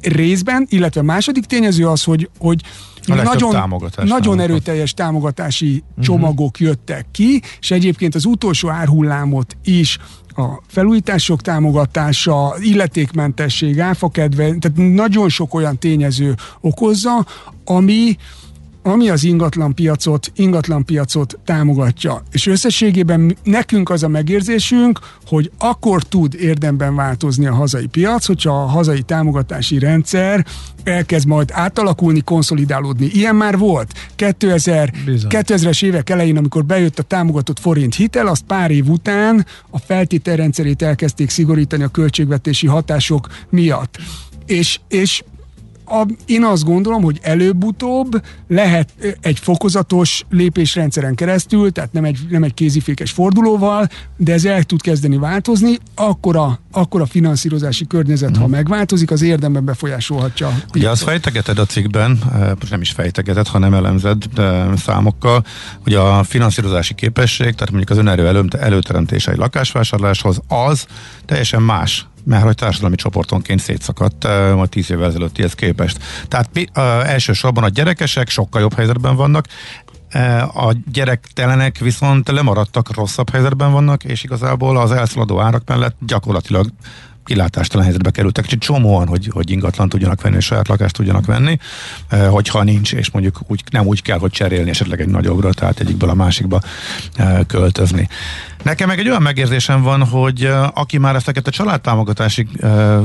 Részben, 0.00 0.66
illetve 0.68 1.00
a 1.00 1.04
második 1.04 1.44
tényező 1.44 1.86
az, 1.86 2.02
hogy, 2.04 2.30
hogy 2.38 2.62
nagyon, 3.06 3.72
nagyon 4.04 4.40
erőteljes 4.40 4.94
támogatási 4.94 5.84
uh-huh. 5.88 6.04
csomagok 6.04 6.60
jöttek 6.60 7.06
ki, 7.10 7.42
és 7.60 7.70
egyébként 7.70 8.14
az 8.14 8.24
utolsó 8.24 8.68
árhullámot 8.68 9.56
is 9.64 9.98
a 10.38 10.62
felújítások 10.66 11.40
támogatása, 11.40 12.54
illetékmentesség, 12.60 13.80
áfakedve, 13.80 14.42
tehát 14.44 14.76
nagyon 14.76 15.28
sok 15.28 15.54
olyan 15.54 15.78
tényező 15.78 16.34
okozza, 16.60 17.26
ami 17.64 18.16
ami 18.82 19.08
az 19.08 19.24
ingatlan 19.24 19.74
piacot, 19.74 20.32
ingatlan 20.36 20.84
piacot 20.84 21.38
támogatja. 21.44 22.22
És 22.32 22.46
összességében 22.46 23.36
nekünk 23.42 23.90
az 23.90 24.02
a 24.02 24.08
megérzésünk, 24.08 24.98
hogy 25.26 25.50
akkor 25.58 26.02
tud 26.02 26.34
érdemben 26.34 26.94
változni 26.94 27.46
a 27.46 27.54
hazai 27.54 27.86
piac, 27.86 28.26
hogyha 28.26 28.62
a 28.62 28.66
hazai 28.66 29.02
támogatási 29.02 29.78
rendszer 29.78 30.46
elkezd 30.84 31.26
majd 31.26 31.50
átalakulni, 31.52 32.20
konszolidálódni. 32.20 33.06
Ilyen 33.06 33.36
már 33.36 33.58
volt. 33.58 33.92
2000, 34.16 34.92
2000-es 35.06 35.84
évek 35.84 36.10
elején, 36.10 36.36
amikor 36.36 36.64
bejött 36.64 36.98
a 36.98 37.02
támogatott 37.02 37.58
forint 37.58 37.94
hitel, 37.94 38.26
azt 38.26 38.42
pár 38.42 38.70
év 38.70 38.88
után 38.88 39.46
a 39.70 39.78
feltételrendszerét 39.78 40.82
elkezdték 40.82 41.30
szigorítani 41.30 41.82
a 41.82 41.88
költségvetési 41.88 42.66
hatások 42.66 43.26
miatt. 43.50 43.98
És, 44.46 44.80
és 44.88 45.22
a, 45.88 46.06
én 46.26 46.44
azt 46.44 46.64
gondolom, 46.64 47.02
hogy 47.02 47.18
előbb-utóbb 47.22 48.22
lehet 48.48 48.92
egy 49.20 49.38
fokozatos 49.38 50.24
lépésrendszeren 50.30 51.14
keresztül, 51.14 51.72
tehát 51.72 51.92
nem 51.92 52.04
egy, 52.04 52.18
nem 52.28 52.42
egy 52.42 52.54
kézifékes 52.54 53.10
fordulóval, 53.10 53.88
de 54.16 54.32
ez 54.32 54.44
el 54.44 54.62
tud 54.62 54.82
kezdeni 54.82 55.16
változni, 55.16 55.78
akkor 55.94 56.36
a, 56.36 56.60
akkor 56.72 57.00
a 57.00 57.06
finanszírozási 57.06 57.86
környezet, 57.86 58.28
hmm. 58.28 58.38
ha 58.38 58.46
mhm. 58.46 58.54
megváltozik, 58.54 59.10
az 59.10 59.22
érdemben 59.22 59.64
befolyásolhatja. 59.64 60.62
Ugye 60.74 60.90
azt 60.90 61.02
fejtegeted 61.02 61.58
a 61.58 61.66
cikkben, 61.66 62.18
nem 62.70 62.80
is 62.80 62.90
fejtegeted, 62.90 63.46
hanem 63.46 63.74
elemzed 63.74 64.22
számokkal, 64.76 65.44
hogy 65.82 65.94
a 65.94 66.22
finanszírozási 66.22 66.94
képesség, 66.94 67.54
tehát 67.54 67.70
mondjuk 67.70 67.90
az 67.90 67.98
önerő 67.98 68.26
elő, 68.26 68.44
előteremtése 68.58 69.30
egy 69.30 69.38
lakásvásárláshoz, 69.38 70.40
az 70.48 70.86
teljesen 71.24 71.62
más 71.62 72.06
mert 72.28 72.42
hogy 72.42 72.54
társadalmi 72.54 72.96
csoportonként 72.96 73.60
szétszakadt 73.60 74.24
majd 74.54 74.68
tíz 74.68 74.90
évvel 74.90 75.08
ezelőttihez 75.08 75.54
képest. 75.54 75.98
Tehát 76.28 76.50
elsősorban 77.06 77.64
a 77.64 77.68
gyerekesek 77.68 78.28
sokkal 78.28 78.60
jobb 78.60 78.74
helyzetben 78.74 79.16
vannak, 79.16 79.46
a 80.54 80.74
gyerektelenek 80.92 81.78
viszont 81.78 82.28
lemaradtak, 82.28 82.94
rosszabb 82.94 83.30
helyzetben 83.30 83.72
vannak, 83.72 84.04
és 84.04 84.24
igazából 84.24 84.76
az 84.78 84.92
elszaladó 84.92 85.40
árak 85.40 85.62
mellett 85.66 85.96
gyakorlatilag 86.06 86.68
kilátástalan 87.24 87.84
helyzetbe 87.84 88.10
kerültek. 88.10 88.46
Csak 88.46 88.58
csomóan, 88.58 89.06
hogy, 89.06 89.28
hogy 89.32 89.50
ingatlan 89.50 89.88
tudjanak 89.88 90.22
venni, 90.22 90.36
és 90.36 90.44
saját 90.44 90.68
lakást 90.68 90.94
tudjanak 90.94 91.26
venni, 91.26 91.58
hogyha 92.30 92.62
nincs, 92.62 92.92
és 92.92 93.10
mondjuk 93.10 93.40
úgy, 93.46 93.62
nem 93.70 93.86
úgy 93.86 94.02
kell, 94.02 94.18
hogy 94.18 94.30
cserélni 94.30 94.70
esetleg 94.70 95.00
egy 95.00 95.08
nagyobbra, 95.08 95.52
tehát 95.52 95.80
egyikből 95.80 96.10
a 96.10 96.14
másikba 96.14 96.60
költözni. 97.46 98.08
Nekem 98.68 98.88
meg 98.88 98.98
egy 98.98 99.08
olyan 99.08 99.22
megérzésem 99.22 99.82
van, 99.82 100.04
hogy 100.04 100.50
aki 100.74 100.98
már 100.98 101.14
ezeket 101.14 101.46
a 101.46 101.50
családtámogatási 101.50 102.46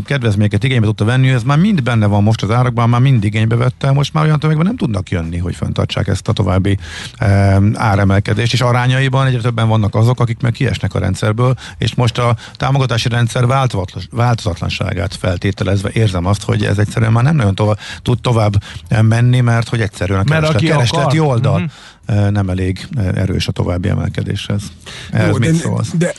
kedvezményeket 0.06 0.64
igénybe 0.64 0.86
tudta 0.86 1.06
venni, 1.06 1.30
ez 1.30 1.44
már 1.44 1.58
mind 1.58 1.84
benne 1.84 2.06
van 2.06 2.24
most 2.24 2.44
az 2.44 2.52
árakban, 2.52 2.90
már 2.90 3.02
mind 3.02 3.24
igénybe 3.24 3.56
vette, 3.56 3.92
most 3.92 4.14
már 4.14 4.24
olyan 4.24 4.40
tömegben 4.40 4.66
nem 4.66 4.76
tudnak 4.76 5.10
jönni, 5.10 5.38
hogy 5.38 5.56
fenntartsák 5.56 6.08
ezt 6.08 6.28
a 6.28 6.34
további 6.34 6.78
áremelkedést, 7.74 8.54
és 8.54 8.62
arányaiban 8.62 9.26
egyre 9.28 9.42
többen 9.42 9.68
vannak 9.68 9.96
azok, 9.96 10.20
akik 10.20 10.42
meg 10.42 10.52
kiesnek 10.52 10.94
a 10.94 11.00
rendszerből, 11.00 11.56
és 11.78 11.96
most 11.96 12.18
a 12.18 12.36
támogatási 12.56 13.10
rendszer 13.10 13.46
változatlanságát 14.12 15.16
feltételezve 15.16 15.90
érzem 15.94 16.26
azt, 16.26 16.44
hogy 16.44 16.66
ez 16.66 16.78
egyszerűen 16.78 17.12
már 17.12 17.24
nem 17.24 17.36
nagyon 17.36 17.56
tovább, 17.56 17.80
tud 18.02 18.22
tovább 18.22 18.64
menni, 19.02 19.40
mert 19.40 19.70
hogy 19.70 19.82
egyszerűen 19.82 20.20
a 20.20 20.24
kereslet, 20.24 20.62
keresleti 20.62 21.20
oldal. 21.20 21.54
Uh-huh 21.54 21.72
nem 22.06 22.50
elég 22.50 22.88
erős 22.96 23.48
a 23.48 23.52
további 23.52 23.90
emelkedéshez. 23.90 24.62
Ez 25.12 25.28
Jó, 25.28 25.38
mit 25.38 25.62
de, 25.62 25.98
de 25.98 26.14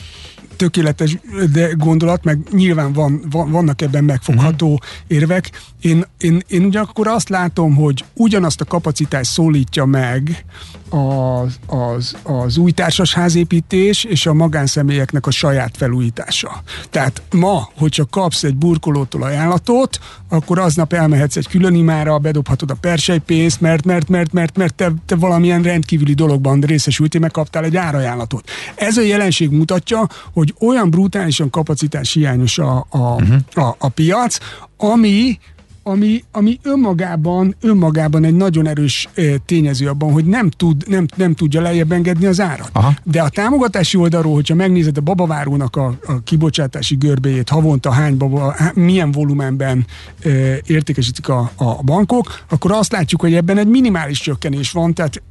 tökéletes 0.55 1.17
de 1.51 1.73
gondolat, 1.77 2.23
meg 2.23 2.39
nyilván 2.51 2.93
van, 2.93 3.23
van, 3.29 3.51
vannak 3.51 3.81
ebben 3.81 4.03
megfogható 4.03 4.71
uh-huh. 4.71 4.87
érvek. 5.07 5.51
Én, 5.81 6.05
én, 6.17 6.41
én 6.47 6.63
ugye 6.63 6.79
akkor 6.79 7.07
azt 7.07 7.29
látom, 7.29 7.75
hogy 7.75 8.05
ugyanazt 8.13 8.61
a 8.61 8.65
kapacitást 8.65 9.31
szólítja 9.31 9.85
meg 9.85 10.45
az, 10.95 11.59
az, 11.67 12.15
az 12.23 12.57
új 12.57 12.71
társasházépítés 12.71 14.03
és 14.03 14.25
a 14.25 14.33
magánszemélyeknek 14.33 15.27
a 15.27 15.31
saját 15.31 15.77
felújítása. 15.77 16.63
Tehát 16.89 17.21
ma, 17.31 17.69
hogyha 17.77 18.05
kapsz 18.05 18.43
egy 18.43 18.55
burkolótól 18.55 19.23
ajánlatot, 19.23 19.99
akkor 20.29 20.59
aznap 20.59 20.93
elmehetsz 20.93 21.35
egy 21.35 21.47
külön 21.47 21.75
imára, 21.75 22.17
bedobhatod 22.17 22.71
a 22.71 22.75
persejpénzt, 22.81 23.61
mert, 23.61 23.85
mert, 23.85 24.09
mert, 24.09 24.33
mert, 24.33 24.57
mert 24.57 24.75
te, 24.75 24.93
te 25.05 25.15
valamilyen 25.15 25.61
rendkívüli 25.61 26.13
dologban 26.13 26.61
részesültél, 26.61 27.21
meg 27.21 27.31
kaptál 27.31 27.63
egy 27.63 27.75
árajánlatot. 27.77 28.49
Ez 28.75 28.97
a 28.97 29.01
jelenség 29.01 29.49
mutatja, 29.49 30.07
hogy 30.33 30.53
olyan 30.59 30.89
brutálisan 30.89 31.49
kapacitás 31.49 32.13
hiányos 32.13 32.57
a, 32.57 32.85
a, 32.89 32.97
uh-huh. 32.97 33.35
a, 33.53 33.75
a 33.79 33.89
piac, 33.89 34.37
ami 34.77 35.39
ami, 35.87 36.23
ami 36.31 36.59
önmagában, 36.63 37.55
önmagában 37.61 38.23
egy 38.23 38.35
nagyon 38.35 38.67
erős 38.67 39.09
tényező 39.45 39.87
abban, 39.87 40.11
hogy 40.11 40.25
nem, 40.25 40.49
tud, 40.49 40.83
nem, 40.87 41.05
nem 41.15 41.33
tudja 41.33 41.61
lejjebb 41.61 41.91
engedni 41.91 42.25
az 42.25 42.39
árat. 42.39 42.69
Aha. 42.71 42.93
De 43.03 43.21
a 43.21 43.29
támogatási 43.29 43.97
oldalról, 43.97 44.33
hogyha 44.33 44.55
megnézed 44.55 44.97
a 44.97 45.01
babavárónak 45.01 45.75
a, 45.75 45.85
a 46.07 46.23
kibocsátási 46.23 46.95
görbéjét, 46.95 47.49
havonta 47.49 47.91
hány 47.91 48.17
baba, 48.17 48.55
milyen 48.73 49.11
volumenben 49.11 49.85
e, 50.23 50.29
értékesítik 50.65 51.29
a, 51.29 51.51
a 51.55 51.83
bankok, 51.83 52.43
akkor 52.49 52.71
azt 52.71 52.91
látjuk, 52.91 53.21
hogy 53.21 53.33
ebben 53.33 53.57
egy 53.57 53.67
minimális 53.67 54.19
csökkenés 54.19 54.71
van, 54.71 54.93
tehát 54.93 55.21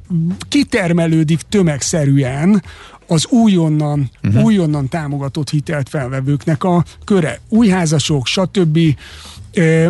kitermelődik 0.49 1.41
tömegszerűen 1.41 2.63
az 3.07 3.27
újonnan, 3.29 4.11
uh-huh. 4.23 4.43
újonnan 4.43 4.87
támogatott 4.87 5.49
hitelt 5.49 5.89
felvevőknek 5.89 6.63
a 6.63 6.83
köre. 7.03 7.39
Újházasok, 7.49 8.25
stb 8.25 8.79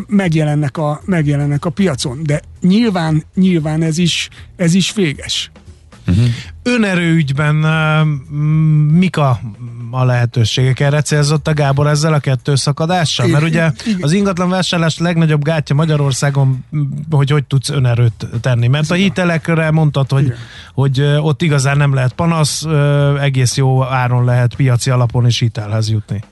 megjelennek 0.07 0.77
a, 0.77 1.01
megjelennek 1.05 1.65
a 1.65 1.69
piacon. 1.69 2.19
De 2.23 2.41
nyilván, 2.61 3.23
nyilván 3.35 3.81
ez 3.81 3.97
is, 3.97 4.29
ez 4.55 4.73
is 4.73 4.93
véges. 4.93 5.51
Uh-huh. 6.07 6.25
Önerőügyben 6.63 7.55
uh, 7.55 8.07
mik 8.91 9.17
a, 9.17 9.39
a 9.91 10.03
lehetőségek? 10.03 10.79
Erre 10.79 11.01
célzott 11.01 11.47
a 11.47 11.53
Gábor 11.53 11.87
ezzel 11.87 12.13
a 12.13 12.19
kettő 12.19 12.55
szakadással? 12.55 13.27
Mert 13.27 13.43
ugye 13.43 13.71
az 14.01 14.11
ingatlan 14.11 14.49
vásárlás 14.49 14.97
legnagyobb 14.97 15.43
gátja 15.43 15.75
Magyarországon, 15.75 16.65
hogy 17.09 17.29
hogy 17.29 17.43
tudsz 17.43 17.69
önerőt 17.69 18.27
tenni. 18.41 18.67
Mert 18.67 18.91
a 18.91 18.93
hitelekre 18.93 19.71
mondtad, 19.71 20.11
hogy, 20.11 20.33
hogy 20.73 21.01
ott 21.01 21.41
igazán 21.41 21.77
nem 21.77 21.93
lehet 21.93 22.13
panasz, 22.13 22.65
egész 23.21 23.57
jó 23.57 23.83
áron 23.83 24.25
lehet 24.25 24.55
piaci 24.55 24.89
alapon 24.89 25.25
is 25.25 25.39
hitelhez 25.39 25.89
jutni 25.89 26.23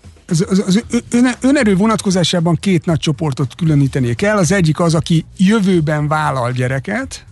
az, 0.42 0.46
az, 0.50 0.64
az 0.68 0.84
ön, 1.12 1.28
önerő 1.42 1.76
vonatkozásában 1.76 2.56
két 2.56 2.86
nagy 2.86 3.00
csoportot 3.00 3.56
különítenék 3.56 4.22
el. 4.22 4.38
Az 4.38 4.52
egyik 4.52 4.80
az, 4.80 4.96
aki 4.96 5.26
jövőben 5.38 6.08
vállal 6.08 6.52
gyereket, 6.52 7.26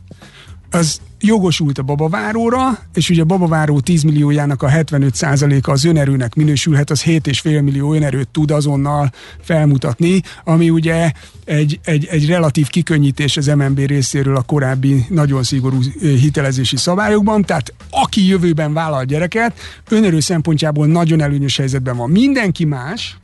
az 0.71 1.01
jogosult 1.19 1.77
a 1.77 1.83
babaváróra, 1.83 2.79
és 2.93 3.09
ugye 3.09 3.21
a 3.21 3.25
babaváró 3.25 3.79
10 3.79 4.03
milliójának 4.03 4.63
a 4.63 4.69
75%-a 4.69 5.71
az 5.71 5.85
önerőnek 5.85 6.35
minősülhet, 6.35 6.89
az 6.89 7.03
7,5 7.03 7.63
millió 7.63 7.93
önerőt 7.93 8.27
tud 8.27 8.51
azonnal 8.51 9.11
felmutatni, 9.41 10.21
ami 10.43 10.69
ugye 10.69 11.11
egy, 11.45 11.79
egy, 11.83 12.05
egy 12.05 12.25
relatív 12.25 12.67
kikönnyítés 12.67 13.37
az 13.37 13.47
MNB 13.47 13.79
részéről 13.79 14.35
a 14.35 14.41
korábbi 14.41 15.05
nagyon 15.09 15.43
szigorú 15.43 15.79
hitelezési 15.99 16.77
szabályokban, 16.77 17.41
tehát 17.41 17.73
aki 17.89 18.27
jövőben 18.27 18.73
vállal 18.73 19.03
gyereket, 19.03 19.53
önerő 19.89 20.19
szempontjából 20.19 20.87
nagyon 20.87 21.21
előnyös 21.21 21.57
helyzetben 21.57 21.97
van. 21.97 22.09
Mindenki 22.09 22.65
más, 22.65 23.17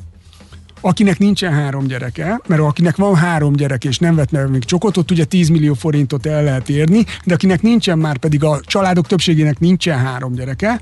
akinek 0.82 1.20
nincsen 1.20 1.54
három 1.54 1.88
gyereke, 1.88 2.42
mert 2.48 2.62
akinek 2.62 2.96
van 2.96 3.16
három 3.16 3.54
gyerek 3.54 3.84
és 3.84 3.98
nem 3.98 4.16
vett 4.16 4.32
meg 4.32 4.50
még 4.50 4.64
csokot, 4.64 4.98
ott 4.98 5.12
ugye 5.12 5.26
10 5.26 5.50
millió 5.50 5.74
forintot 5.74 6.26
el 6.26 6.44
lehet 6.44 6.70
érni, 6.70 7.06
de 7.26 7.34
akinek 7.34 7.62
nincsen 7.62 7.98
már 7.98 8.18
pedig 8.18 8.44
a 8.44 8.62
családok 8.66 9.08
többségének 9.08 9.60
nincsen 9.60 9.98
három 9.98 10.34
gyereke, 10.34 10.80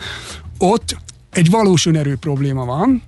ott 0.58 0.98
egy 1.32 1.50
valós 1.50 1.86
önerő 1.86 2.16
probléma 2.16 2.66
van, 2.66 3.02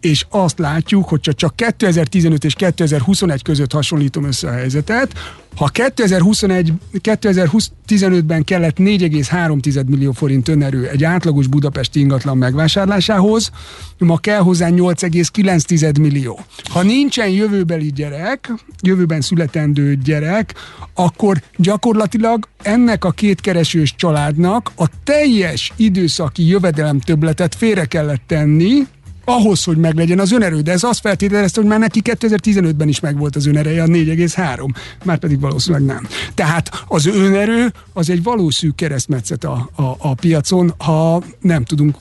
és 0.00 0.26
azt 0.28 0.58
látjuk, 0.58 1.08
hogy 1.08 1.20
csak 1.20 1.56
2015 1.56 2.44
és 2.44 2.54
2021 2.54 3.42
között 3.42 3.72
hasonlítom 3.72 4.24
össze 4.24 4.48
a 4.48 4.52
helyzetet, 4.52 5.12
ha 5.58 5.66
2021, 5.66 6.72
2015-ben 6.92 8.44
kellett 8.44 8.76
4,3 8.76 9.86
millió 9.86 10.12
forint 10.12 10.48
önerő 10.48 10.88
egy 10.88 11.04
átlagos 11.04 11.46
budapesti 11.46 12.00
ingatlan 12.00 12.38
megvásárlásához, 12.38 13.50
ma 13.98 14.16
kell 14.16 14.40
hozzá 14.40 14.68
8,9 14.70 16.00
millió. 16.00 16.40
Ha 16.70 16.82
nincsen 16.82 17.28
jövőbeli 17.28 17.92
gyerek, 17.92 18.52
jövőben 18.82 19.20
születendő 19.20 19.94
gyerek, 20.04 20.54
akkor 20.94 21.42
gyakorlatilag 21.56 22.48
ennek 22.62 23.04
a 23.04 23.10
kétkeresős 23.10 23.94
családnak 23.94 24.70
a 24.76 24.86
teljes 25.04 25.72
időszaki 25.76 26.48
jövedelem 26.48 27.00
többletet 27.00 27.54
félre 27.54 27.84
kellett 27.84 28.22
tenni, 28.26 28.86
ahhoz, 29.28 29.64
hogy 29.64 29.76
meglegyen 29.76 30.18
az 30.18 30.32
önerő, 30.32 30.60
de 30.60 30.72
ez 30.72 30.82
azt 30.82 31.00
feltételezte, 31.00 31.60
hogy 31.60 31.70
már 31.70 31.78
neki 31.78 32.00
2015-ben 32.04 32.88
is 32.88 33.00
megvolt 33.00 33.36
az 33.36 33.46
önereje, 33.46 33.82
a 33.82 33.86
4,3, 33.86 34.74
már 35.04 35.18
pedig 35.18 35.40
valószínűleg 35.40 35.86
nem. 35.86 36.06
Tehát 36.34 36.84
az 36.86 37.06
önerő 37.06 37.72
az 37.92 38.10
egy 38.10 38.22
valószínű 38.22 38.72
keresztmetszet 38.72 39.44
a, 39.44 39.70
a, 39.74 39.82
a 39.98 40.14
piacon, 40.14 40.74
ha 40.78 41.22
nem 41.40 41.64
tudunk 41.64 41.96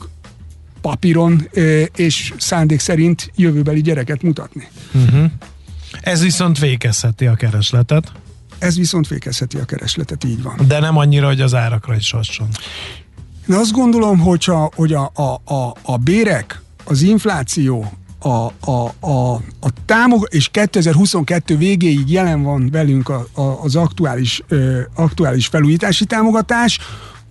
papíron 0.82 1.50
és 1.96 2.34
szándék 2.38 2.80
szerint 2.80 3.32
jövőbeli 3.36 3.82
gyereket 3.82 4.22
mutatni. 4.22 4.68
Uh-huh. 4.94 5.32
Ez 6.02 6.24
viszont 6.24 6.58
fékezheti 6.58 7.26
a 7.26 7.34
keresletet. 7.34 8.12
Ez 8.60 8.78
viszont 8.78 9.08
fékezheti 9.08 9.58
a 9.58 9.66
keresletet, 9.66 10.24
így 10.24 10.42
van. 10.42 10.60
De 10.68 10.80
nem 10.80 10.98
annyira, 10.98 11.28
hogy 11.28 11.42
az 11.42 11.54
árakra 11.54 11.96
is 11.96 12.12
hasson. 12.12 12.48
Én 13.50 13.56
azt 13.56 13.72
gondolom, 13.72 14.20
hogyha, 14.20 14.72
hogy 14.76 14.94
a, 14.94 15.12
a, 15.14 15.54
a, 15.54 15.76
a 15.82 15.98
bérek 15.98 16.62
az 16.88 17.02
infláció, 17.02 17.92
a, 18.20 18.70
a, 18.72 18.94
a, 19.00 19.34
a 19.60 19.70
támog, 19.86 20.28
és 20.32 20.48
2022 20.48 21.58
végéig 21.58 22.12
jelen 22.12 22.44
van 22.44 22.70
velünk 22.72 23.10
a, 23.10 23.28
a, 23.34 23.42
az 23.42 23.76
aktuális, 23.76 24.44
ö, 24.48 24.80
aktuális 24.96 25.48
felújítási 25.48 26.06
támogatás, 26.06 26.80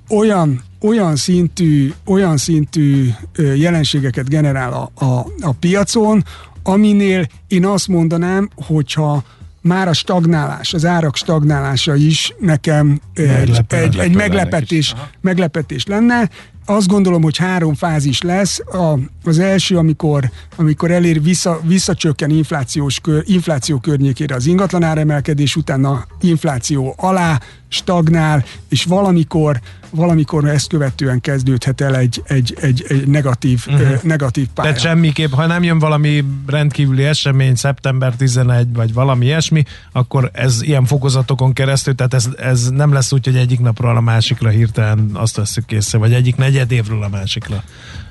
olyan, 0.08 0.62
olyan 0.80 1.16
szintű, 1.16 1.92
olyan 2.04 2.36
szintű 2.36 3.08
ö, 3.32 3.52
jelenségeket 3.52 4.28
generál 4.28 4.72
a, 4.72 5.04
a, 5.04 5.26
a 5.40 5.52
piacon, 5.52 6.24
aminél 6.62 7.26
én 7.48 7.66
azt 7.66 7.88
mondanám, 7.88 8.48
hogyha 8.54 9.24
már 9.60 9.88
a 9.88 9.92
stagnálás, 9.92 10.74
az 10.74 10.84
árak 10.84 11.16
stagnálása 11.16 11.94
is 11.94 12.34
nekem 12.38 13.00
egy, 13.14 13.60
egy, 13.68 13.98
egy 13.98 14.14
meglepetés, 14.14 14.94
meglepetés 15.20 15.86
lenne 15.86 16.28
azt 16.66 16.88
gondolom, 16.88 17.22
hogy 17.22 17.36
három 17.36 17.74
fázis 17.74 18.22
lesz. 18.22 18.60
A, 18.66 18.98
az 19.24 19.38
első, 19.38 19.76
amikor, 19.76 20.30
amikor 20.56 20.90
elér 20.90 21.22
vissza, 21.22 21.60
visszacsökken 21.62 22.30
inflációs 22.30 23.00
kör, 23.00 23.22
infláció 23.26 23.78
környékére 23.78 24.34
az 24.34 24.46
ingatlan 24.46 24.82
áremelkedés, 24.82 25.56
utána 25.56 26.06
infláció 26.20 26.94
alá 26.96 27.40
stagnál, 27.68 28.44
és 28.68 28.84
valamikor, 28.84 29.60
valamikor 29.90 30.44
ezt 30.44 30.68
követően 30.68 31.20
kezdődhet 31.20 31.80
el 31.80 31.96
egy, 31.96 32.22
egy, 32.26 32.56
egy, 32.60 32.84
egy 32.88 33.08
negatív, 33.08 33.64
uh-huh. 33.68 34.02
negatív 34.02 34.46
pálya. 34.54 34.72
Tehát 34.72 34.86
semmiképp, 34.86 35.32
ha 35.32 35.46
nem 35.46 35.62
jön 35.62 35.78
valami 35.78 36.24
rendkívüli 36.46 37.04
esemény, 37.04 37.54
szeptember 37.54 38.14
11 38.14 38.72
vagy 38.72 38.92
valami 38.92 39.24
ilyesmi, 39.24 39.64
akkor 39.92 40.30
ez 40.32 40.62
ilyen 40.62 40.84
fokozatokon 40.84 41.52
keresztül, 41.52 41.94
tehát 41.94 42.14
ez, 42.14 42.28
ez 42.38 42.68
nem 42.68 42.92
lesz 42.92 43.12
úgy, 43.12 43.24
hogy 43.24 43.36
egyik 43.36 43.60
napról 43.60 43.96
a 43.96 44.00
másikra 44.00 44.48
hirtelen 44.48 45.10
azt 45.12 45.36
veszük 45.36 45.66
készre, 45.66 45.98
vagy 45.98 46.12
egyik 46.12 46.36
negyed 46.36 46.70
évről 46.72 47.02
a 47.02 47.08
másikra. 47.08 47.62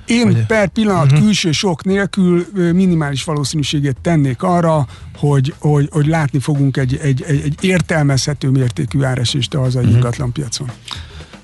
Én 0.05 0.23
hogy... 0.23 0.45
per 0.45 0.67
pillanat 0.67 1.05
uh-huh. 1.05 1.19
külső 1.19 1.51
sok 1.51 1.83
nélkül 1.83 2.47
minimális 2.53 3.23
valószínűséget 3.23 3.97
tennék 4.01 4.43
arra, 4.43 4.87
hogy, 5.17 5.53
hogy, 5.59 5.89
hogy 5.91 6.07
látni 6.07 6.39
fogunk 6.39 6.77
egy, 6.77 6.97
egy, 7.01 7.23
egy, 7.27 7.41
egy 7.43 7.57
értelmezhető 7.61 8.49
mértékű 8.49 9.03
áresést 9.03 9.53
a 9.53 9.59
hazai 9.59 9.81
uh-huh. 9.81 9.97
ingatlanpiacon. 9.97 10.71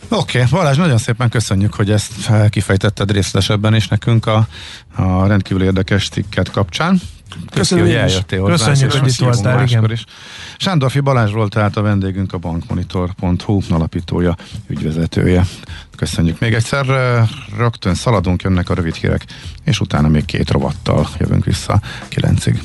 Oké, 0.09 0.37
okay, 0.37 0.51
Balázs, 0.51 0.77
nagyon 0.77 0.97
szépen 0.97 1.29
köszönjük, 1.29 1.73
hogy 1.73 1.91
ezt 1.91 2.31
kifejtetted 2.49 3.11
részletesebben 3.11 3.75
is 3.75 3.87
nekünk 3.87 4.25
a, 4.25 4.47
a 4.95 5.27
rendkívül 5.27 5.63
érdekes 5.63 6.09
cikket 6.09 6.51
kapcsán. 6.51 7.01
Köszönöm, 7.51 7.85
hogy 7.85 7.93
eljöttél 7.93 8.41
hozzá. 8.41 8.67
Köszönjük, 8.67 8.91
hogy 8.91 9.07
itt 9.07 9.19
voltál, 9.19 9.63
igen. 9.63 9.91
Is. 9.91 10.03
Sándorfi 10.57 10.99
Balázs 10.99 11.31
volt 11.31 11.53
tehát 11.53 11.77
a 11.77 11.81
vendégünk, 11.81 12.33
a 12.33 12.37
bankmonitor.hu 12.37 13.61
alapítója, 13.69 14.35
ügyvezetője. 14.67 15.45
Köszönjük 15.95 16.39
még 16.39 16.53
egyszer. 16.53 16.85
Rögtön 17.57 17.95
szaladunk, 17.95 18.41
jönnek 18.41 18.69
a 18.69 18.73
rövid 18.73 18.95
hírek, 18.95 19.25
és 19.63 19.79
utána 19.79 20.07
még 20.07 20.25
két 20.25 20.51
rovattal 20.51 21.07
jövünk 21.17 21.45
vissza 21.45 21.81
kilencig. 22.07 22.61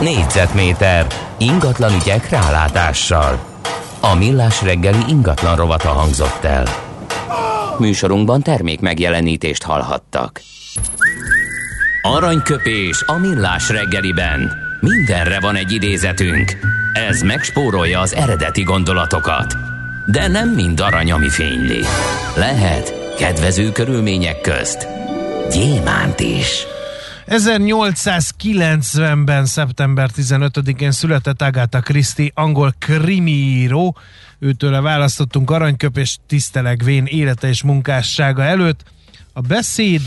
Négyzetméter 0.00 1.06
ingatlan 1.38 1.94
ügyek 1.94 2.28
rálátással. 2.28 3.44
A 4.00 4.14
millás 4.14 4.62
reggeli 4.62 5.04
ingatlan 5.08 5.56
rovata 5.56 5.88
hangzott 5.88 6.44
el. 6.44 6.64
Műsorunkban 7.78 8.42
termék 8.42 8.80
megjelenítést 8.80 9.62
hallhattak. 9.62 10.40
Aranyköpés 12.08 13.02
a 13.06 13.18
millás 13.18 13.68
reggeliben. 13.68 14.52
Mindenre 14.80 15.40
van 15.40 15.56
egy 15.56 15.72
idézetünk. 15.72 16.52
Ez 16.92 17.22
megspórolja 17.22 18.00
az 18.00 18.14
eredeti 18.14 18.62
gondolatokat. 18.62 19.56
De 20.06 20.28
nem 20.28 20.48
mind 20.48 20.80
arany, 20.80 21.12
ami 21.12 21.28
fényli. 21.28 21.80
Lehet 22.36 23.14
kedvező 23.18 23.72
körülmények 23.72 24.40
közt 24.40 24.88
gyémánt 25.50 26.20
is. 26.20 26.66
1890-ben, 27.26 29.46
szeptember 29.46 30.10
15-én 30.16 30.90
született 30.90 31.42
Agatha 31.42 31.80
Christie, 31.80 32.30
angol 32.34 32.74
krimíró. 32.78 33.96
Őtőle 34.38 34.80
választottunk 34.80 35.50
aranyköpés 35.50 36.18
tisztelegvén 36.26 37.04
élete 37.04 37.48
és 37.48 37.62
munkássága 37.62 38.42
előtt. 38.42 38.82
A 39.32 39.40
beszéd 39.40 40.02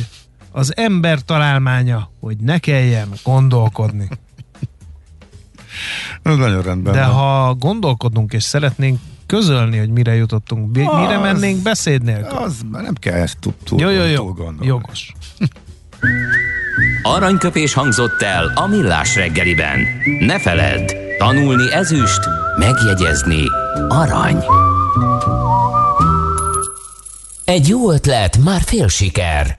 az 0.51 0.77
ember 0.77 1.21
találmánya, 1.21 2.11
hogy 2.19 2.37
ne 2.37 2.57
kelljen 2.57 3.07
gondolkodni. 3.23 4.07
Ez 6.21 6.35
nagyon 6.35 6.61
rendben 6.61 6.93
De 6.93 7.05
van. 7.05 7.13
ha 7.13 7.53
gondolkodunk 7.53 8.33
és 8.33 8.43
szeretnénk 8.43 8.99
közölni, 9.25 9.77
hogy 9.77 9.89
mire 9.89 10.15
jutottunk, 10.15 10.75
mire 10.75 11.17
az, 11.17 11.21
mennénk 11.21 11.61
beszéd 11.61 12.03
nélkül? 12.03 12.37
Az 12.37 12.61
nem 12.71 12.93
kell 12.93 13.13
ezt 13.13 13.37
túl, 13.39 13.53
túl, 13.63 13.79
jó, 13.79 13.89
jó, 13.89 14.03
jó. 14.03 14.15
túl 14.15 14.33
gondolni. 14.33 14.65
Jogos. 14.65 15.13
Aranyköpés 17.03 17.73
hangzott 17.73 18.21
el 18.21 18.51
a 18.55 18.67
millás 18.67 19.15
reggeliben. 19.15 19.79
Ne 20.19 20.39
feledd, 20.39 20.91
tanulni 21.17 21.73
ezüst, 21.73 22.19
megjegyezni 22.57 23.43
arany. 23.87 24.43
Egy 27.45 27.67
jó 27.67 27.91
ötlet, 27.91 28.37
már 28.37 28.61
fél 28.61 28.87
siker. 28.87 29.58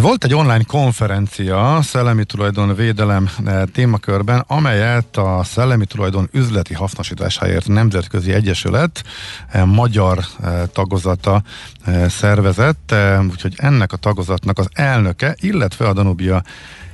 Volt 0.00 0.24
egy 0.24 0.34
online 0.34 0.62
konferencia 0.62 1.78
szellemi 1.82 2.24
tulajdon 2.24 2.74
védelem 2.74 3.30
eh, 3.44 3.62
témakörben, 3.72 4.44
amelyet 4.46 5.16
a 5.16 5.40
szellemi 5.44 5.84
tulajdon 5.84 6.28
üzleti 6.32 6.74
hasznosításáért 6.74 7.68
nemzetközi 7.68 8.32
egyesület 8.32 9.04
eh, 9.48 9.64
magyar 9.64 10.18
eh, 10.18 10.62
tagozata 10.72 11.42
szervezett, 12.08 12.94
úgyhogy 13.30 13.54
ennek 13.56 13.92
a 13.92 13.96
tagozatnak 13.96 14.58
az 14.58 14.68
elnöke, 14.72 15.36
illetve 15.40 15.88
a 15.88 15.92
Danubia 15.92 16.42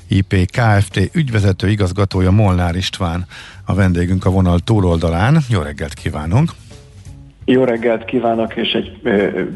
IP 0.08 0.50
Kft. 0.50 1.10
ügyvezető 1.12 1.70
igazgatója 1.70 2.30
Molnár 2.30 2.76
István 2.76 3.26
a 3.64 3.74
vendégünk 3.74 4.24
a 4.24 4.30
vonal 4.30 4.58
túloldalán. 4.58 5.44
Jó 5.48 5.60
reggelt 5.60 5.94
kívánunk! 5.94 6.52
Jó 7.44 7.64
reggelt 7.64 8.04
kívánok, 8.04 8.56
és 8.56 8.72
egy 8.72 9.00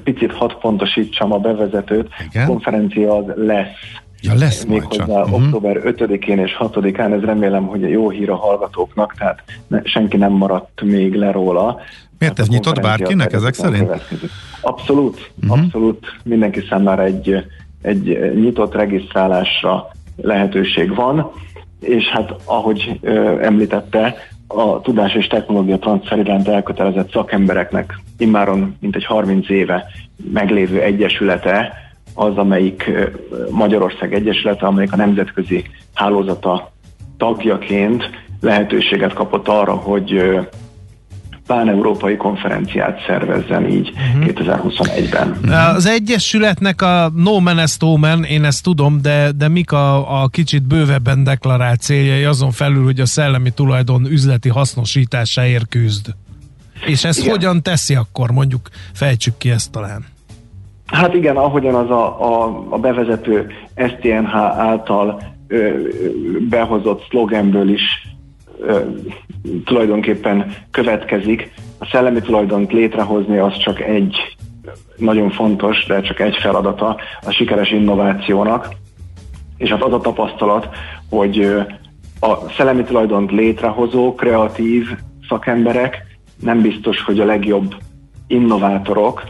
picit 0.04 0.32
hat 0.32 0.58
pontosítsam 0.58 1.32
a 1.32 1.38
bevezetőt. 1.38 2.08
Igen? 2.28 2.44
A 2.44 2.46
konferencia 2.46 3.16
az 3.16 3.24
lesz. 3.36 4.04
Ja, 4.20 4.34
lesz 4.34 4.64
Méghozzá 4.64 5.20
uh-huh. 5.20 5.34
október 5.34 5.80
5-én 5.84 6.38
és 6.38 6.56
6-án, 6.60 7.12
ez 7.12 7.20
remélem, 7.20 7.66
hogy 7.66 7.80
jó 7.80 8.10
hír 8.10 8.30
a 8.30 8.36
hallgatóknak, 8.36 9.14
tehát 9.18 9.42
ne, 9.66 9.80
senki 9.84 10.16
nem 10.16 10.32
maradt 10.32 10.82
még 10.82 11.14
le 11.14 11.30
róla. 11.30 11.80
Miért 12.18 12.38
ez 12.38 12.48
nyitott 12.48 12.80
bárkinek 12.80 13.32
ezek 13.32 13.54
szerint? 13.54 13.90
Abszolút, 14.60 15.30
uh-huh. 15.42 15.58
abszolút. 15.58 16.06
Mindenki 16.24 16.64
számára 16.68 17.02
egy, 17.04 17.44
egy 17.82 18.32
nyitott 18.34 18.74
regisztrálásra 18.74 19.90
lehetőség 20.16 20.94
van, 20.94 21.30
és 21.80 22.04
hát 22.04 22.34
ahogy 22.44 22.98
ö, 23.02 23.42
említette, 23.42 24.16
a 24.46 24.80
tudás 24.80 25.14
és 25.14 25.26
technológia 25.26 25.78
transfer 25.78 26.18
iránt 26.18 26.48
elkötelezett 26.48 27.10
szakembereknek 27.10 28.00
immáron 28.18 28.76
mint 28.80 28.96
egy 28.96 29.04
30 29.04 29.50
éve 29.50 29.84
meglévő 30.32 30.80
egyesülete 30.80 31.72
az, 32.14 32.36
amelyik 32.36 32.90
Magyarország 33.50 34.14
Egyesülete, 34.14 34.66
amelyik 34.66 34.92
a 34.92 34.96
nemzetközi 34.96 35.64
hálózata 35.94 36.72
tagjaként 37.16 38.10
lehetőséget 38.40 39.12
kapott 39.12 39.48
arra, 39.48 39.74
hogy 39.74 40.38
pán-európai 41.46 42.16
konferenciát 42.16 43.04
szervezzen 43.06 43.66
így 43.68 43.90
uh-huh. 43.90 44.20
Mhm. 44.20 44.50
2021-ben. 44.50 45.52
Az 45.74 45.86
Egyesületnek 45.86 46.82
a 46.82 47.10
no 47.14 47.40
man 47.40 47.58
est 47.58 47.82
man, 47.96 48.24
én 48.24 48.44
ezt 48.44 48.62
tudom, 48.62 49.02
de, 49.02 49.30
de 49.36 49.48
mik 49.48 49.72
a, 49.72 50.22
a 50.22 50.28
kicsit 50.28 50.62
bővebben 50.62 51.24
deklarált 51.24 51.80
céljai 51.80 52.24
azon 52.24 52.50
felül, 52.50 52.84
hogy 52.84 53.00
a 53.00 53.06
szellemi 53.06 53.50
tulajdon 53.50 54.06
üzleti 54.06 54.48
hasznosításáért 54.48 55.68
küzd? 55.68 56.14
És 56.86 57.04
ezt 57.04 57.18
igen. 57.18 57.30
hogyan 57.30 57.62
teszi 57.62 57.94
akkor, 57.94 58.30
mondjuk 58.30 58.68
fejtsük 58.92 59.36
ki 59.36 59.50
ezt 59.50 59.70
talán. 59.70 60.04
Hát 60.86 61.14
igen, 61.14 61.36
ahogyan 61.36 61.74
az 61.74 61.90
a, 61.90 62.22
a, 62.22 62.64
a 62.68 62.78
bevezető 62.78 63.46
STNH 63.76 64.34
által 64.36 65.34
ö, 65.48 65.70
behozott 66.48 67.06
szlogenből 67.08 67.68
is 67.68 67.82
tulajdonképpen 69.64 70.54
következik. 70.70 71.52
A 71.78 71.88
szellemi 71.92 72.20
tulajdont 72.20 72.72
létrehozni 72.72 73.38
az 73.38 73.56
csak 73.56 73.80
egy 73.80 74.36
nagyon 74.96 75.30
fontos, 75.30 75.84
de 75.86 76.00
csak 76.00 76.20
egy 76.20 76.36
feladata 76.36 76.96
a 77.26 77.30
sikeres 77.30 77.70
innovációnak. 77.70 78.68
És 79.56 79.70
hát 79.70 79.82
az 79.82 79.92
a 79.92 80.00
tapasztalat, 80.00 80.68
hogy 81.10 81.40
a 82.20 82.50
szellemi 82.56 82.82
tulajdont 82.82 83.30
létrehozó, 83.30 84.14
kreatív 84.14 84.88
szakemberek 85.28 86.02
nem 86.42 86.60
biztos, 86.60 87.02
hogy 87.02 87.20
a 87.20 87.24
legjobb 87.24 87.74
innovátorok. 88.26 89.22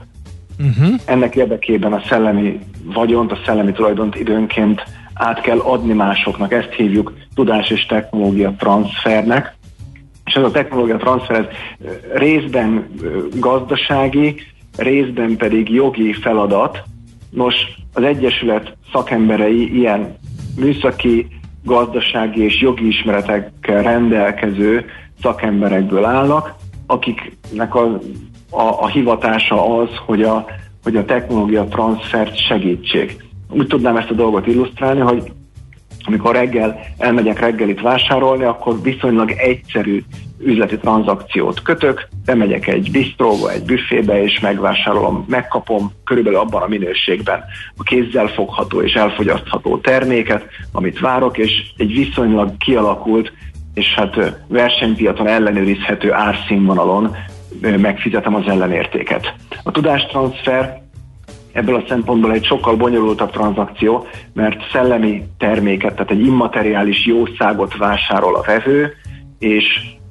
Uh-huh. 0.58 1.00
Ennek 1.04 1.36
érdekében 1.36 1.92
a 1.92 2.02
szellemi 2.08 2.58
vagyont, 2.84 3.32
a 3.32 3.38
szellemi 3.44 3.72
tulajdont 3.72 4.14
időnként 4.16 4.84
át 5.14 5.40
kell 5.40 5.58
adni 5.58 5.92
másoknak. 5.92 6.52
Ezt 6.52 6.72
hívjuk 6.72 7.12
tudás 7.34 7.70
és 7.70 7.86
technológia 7.86 8.54
transfernek. 8.58 9.55
És 10.26 10.34
ez 10.34 10.42
a 10.42 10.50
technológia 10.50 10.96
transfer 10.96 11.36
ez 11.36 11.46
részben 12.14 12.88
gazdasági, 13.34 14.40
részben 14.76 15.36
pedig 15.36 15.70
jogi 15.70 16.12
feladat. 16.12 16.82
Nos, 17.30 17.54
az 17.92 18.02
Egyesület 18.02 18.76
szakemberei 18.92 19.76
ilyen 19.78 20.16
műszaki, 20.56 21.26
gazdasági 21.64 22.42
és 22.42 22.60
jogi 22.60 22.86
ismeretekkel 22.86 23.82
rendelkező 23.82 24.84
szakemberekből 25.22 26.04
állnak, 26.04 26.54
akiknek 26.86 27.74
a, 27.74 27.84
a, 28.50 28.62
a 28.80 28.86
hivatása 28.86 29.78
az, 29.78 29.88
hogy 30.06 30.22
a, 30.22 30.44
hogy 30.82 30.96
a 30.96 31.04
technológia 31.04 31.64
transfert 31.64 32.46
segítsék 32.46 33.24
úgy 33.50 33.66
tudnám 33.66 33.96
ezt 33.96 34.10
a 34.10 34.14
dolgot 34.14 34.46
illusztrálni, 34.46 35.00
hogy 35.00 35.32
amikor 36.06 36.34
reggel 36.34 36.80
elmegyek 36.98 37.40
reggelit 37.40 37.80
vásárolni, 37.80 38.44
akkor 38.44 38.82
viszonylag 38.82 39.30
egyszerű 39.30 40.02
üzleti 40.38 40.78
tranzakciót 40.78 41.62
kötök, 41.62 42.08
bemegyek 42.24 42.66
egy 42.66 42.90
bistróba, 42.90 43.52
egy 43.52 43.64
büfébe, 43.64 44.22
és 44.22 44.40
megvásárolom, 44.40 45.24
megkapom 45.28 45.92
körülbelül 46.04 46.38
abban 46.38 46.62
a 46.62 46.68
minőségben 46.68 47.44
a 47.76 47.82
kézzel 47.82 48.26
fogható 48.26 48.82
és 48.82 48.92
elfogyasztható 48.92 49.78
terméket, 49.78 50.44
amit 50.72 51.00
várok, 51.00 51.38
és 51.38 51.52
egy 51.76 51.94
viszonylag 51.94 52.56
kialakult 52.56 53.32
és 53.76 53.94
hát 53.94 54.36
versenypiacon 54.48 55.26
ellenőrizhető 55.26 56.12
árszínvonalon 56.12 57.16
megfizetem 57.60 58.34
az 58.34 58.46
ellenértéket. 58.46 59.34
A 59.62 59.70
tudástranszfer 59.70 60.82
ebből 61.56 61.74
a 61.74 61.84
szempontból 61.88 62.32
egy 62.32 62.44
sokkal 62.44 62.76
bonyolultabb 62.76 63.30
tranzakció, 63.30 64.06
mert 64.32 64.70
szellemi 64.72 65.22
terméket, 65.38 65.92
tehát 65.92 66.10
egy 66.10 66.26
immateriális 66.26 67.06
jószágot 67.06 67.76
vásárol 67.76 68.34
a 68.36 68.42
vevő, 68.46 68.92
és, 69.38 69.64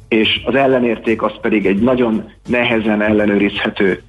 és 0.08 0.41
az 0.45 0.55
ellenérték 0.55 1.21
az 1.21 1.31
pedig 1.41 1.65
egy 1.65 1.81
nagyon 1.81 2.31
nehezen 2.47 3.01
ellenőrizhető, 3.01 4.01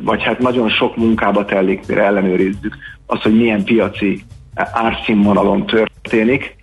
vagy 0.00 0.22
hát 0.22 0.38
nagyon 0.38 0.68
sok 0.68 0.96
munkába 0.96 1.44
telik, 1.44 1.86
mire 1.86 2.02
ellenőrizzük 2.02 2.76
az, 3.06 3.20
hogy 3.20 3.36
milyen 3.36 3.64
piaci 3.64 4.22
árszínvonalon 4.54 5.66
történik, 5.66 6.56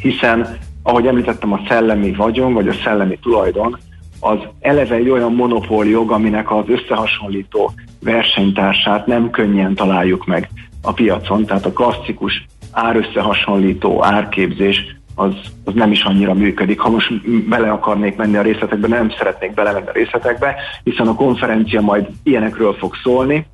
hiszen 0.00 0.58
ahogy 0.82 1.06
említettem, 1.06 1.52
a 1.52 1.60
szellemi 1.68 2.12
vagyon, 2.12 2.52
vagy 2.52 2.68
a 2.68 2.74
szellemi 2.84 3.18
tulajdon, 3.22 3.78
az 4.20 4.38
eleve 4.60 4.94
egy 4.94 5.08
olyan 5.08 5.32
monopóljog, 5.32 6.10
aminek 6.10 6.50
az 6.50 6.64
összehasonlító 6.66 7.72
versenytársát 8.00 9.06
nem 9.06 9.30
könnyen 9.30 9.74
találjuk 9.74 10.26
meg 10.26 10.48
a 10.82 10.92
piacon, 10.92 11.44
tehát 11.44 11.66
a 11.66 11.72
klasszikus 11.72 12.46
árösszehasonlító 12.72 14.04
árképzés 14.04 14.98
az, 15.14 15.34
az 15.64 15.74
nem 15.74 15.92
is 15.92 16.02
annyira 16.02 16.34
működik. 16.34 16.80
Ha 16.80 16.90
most 16.90 17.30
bele 17.48 17.70
akarnék 17.70 18.16
menni 18.16 18.36
a 18.36 18.42
részletekbe, 18.42 18.88
nem 18.88 19.10
szeretnék 19.10 19.54
belemenni 19.54 19.86
a 19.86 19.92
részletekbe, 19.92 20.54
hiszen 20.84 21.06
a 21.06 21.14
konferencia 21.14 21.80
majd 21.80 22.06
ilyenekről 22.22 22.72
fog 22.72 22.94
szólni, 23.02 23.46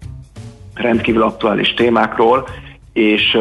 rendkívül 0.74 1.22
aktuális 1.22 1.74
témákról, 1.74 2.48
és 2.92 3.38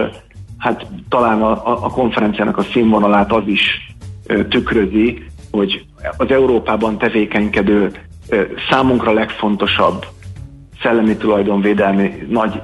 hát 0.57 0.87
talán 1.09 1.41
a, 1.41 1.85
a 1.85 1.89
konferenciának 1.89 2.57
a 2.57 2.63
színvonalát 2.63 3.31
az 3.31 3.43
is 3.45 3.95
tükrözi, 4.49 5.23
hogy 5.55 5.85
az 6.17 6.29
Európában 6.29 6.97
tevékenykedő 6.97 7.91
számunkra 8.69 9.11
legfontosabb 9.11 10.05
szellemi 10.81 11.15
tulajdonvédelmi 11.15 12.25
nagy 12.29 12.61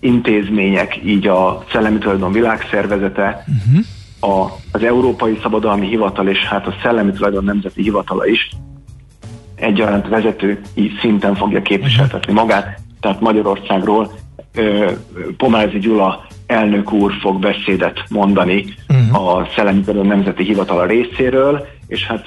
intézmények, 0.00 1.00
így 1.04 1.26
a 1.26 1.64
Szellemi 1.72 1.98
Tulajdon 1.98 2.32
Világszervezete, 2.32 3.44
uh-huh. 3.46 4.36
a, 4.36 4.56
az 4.72 4.82
Európai 4.82 5.38
Szabadalmi 5.42 5.86
Hivatal 5.86 6.28
és 6.28 6.38
hát 6.38 6.66
a 6.66 6.74
Szellemi 6.82 7.12
Tulajdon 7.12 7.44
Nemzeti 7.44 7.82
Hivatala 7.82 8.26
is 8.26 8.48
egyaránt 9.54 10.08
vezető 10.08 10.60
szinten 11.00 11.34
fogja 11.34 11.62
képviseltetni 11.62 12.32
magát, 12.32 12.80
tehát 13.00 13.20
Magyarországról 13.20 14.12
Pomázi 15.36 15.78
Gyula 15.78 16.26
elnök 16.46 16.92
úr 16.92 17.12
fog 17.20 17.38
beszédet 17.38 18.04
mondani 18.08 18.64
uh-huh. 18.88 19.36
a 19.36 19.48
Szellemi 19.54 19.82
Nemzeti 20.02 20.44
Hivatala 20.44 20.86
részéről, 20.86 21.66
és 21.86 22.06
hát 22.06 22.26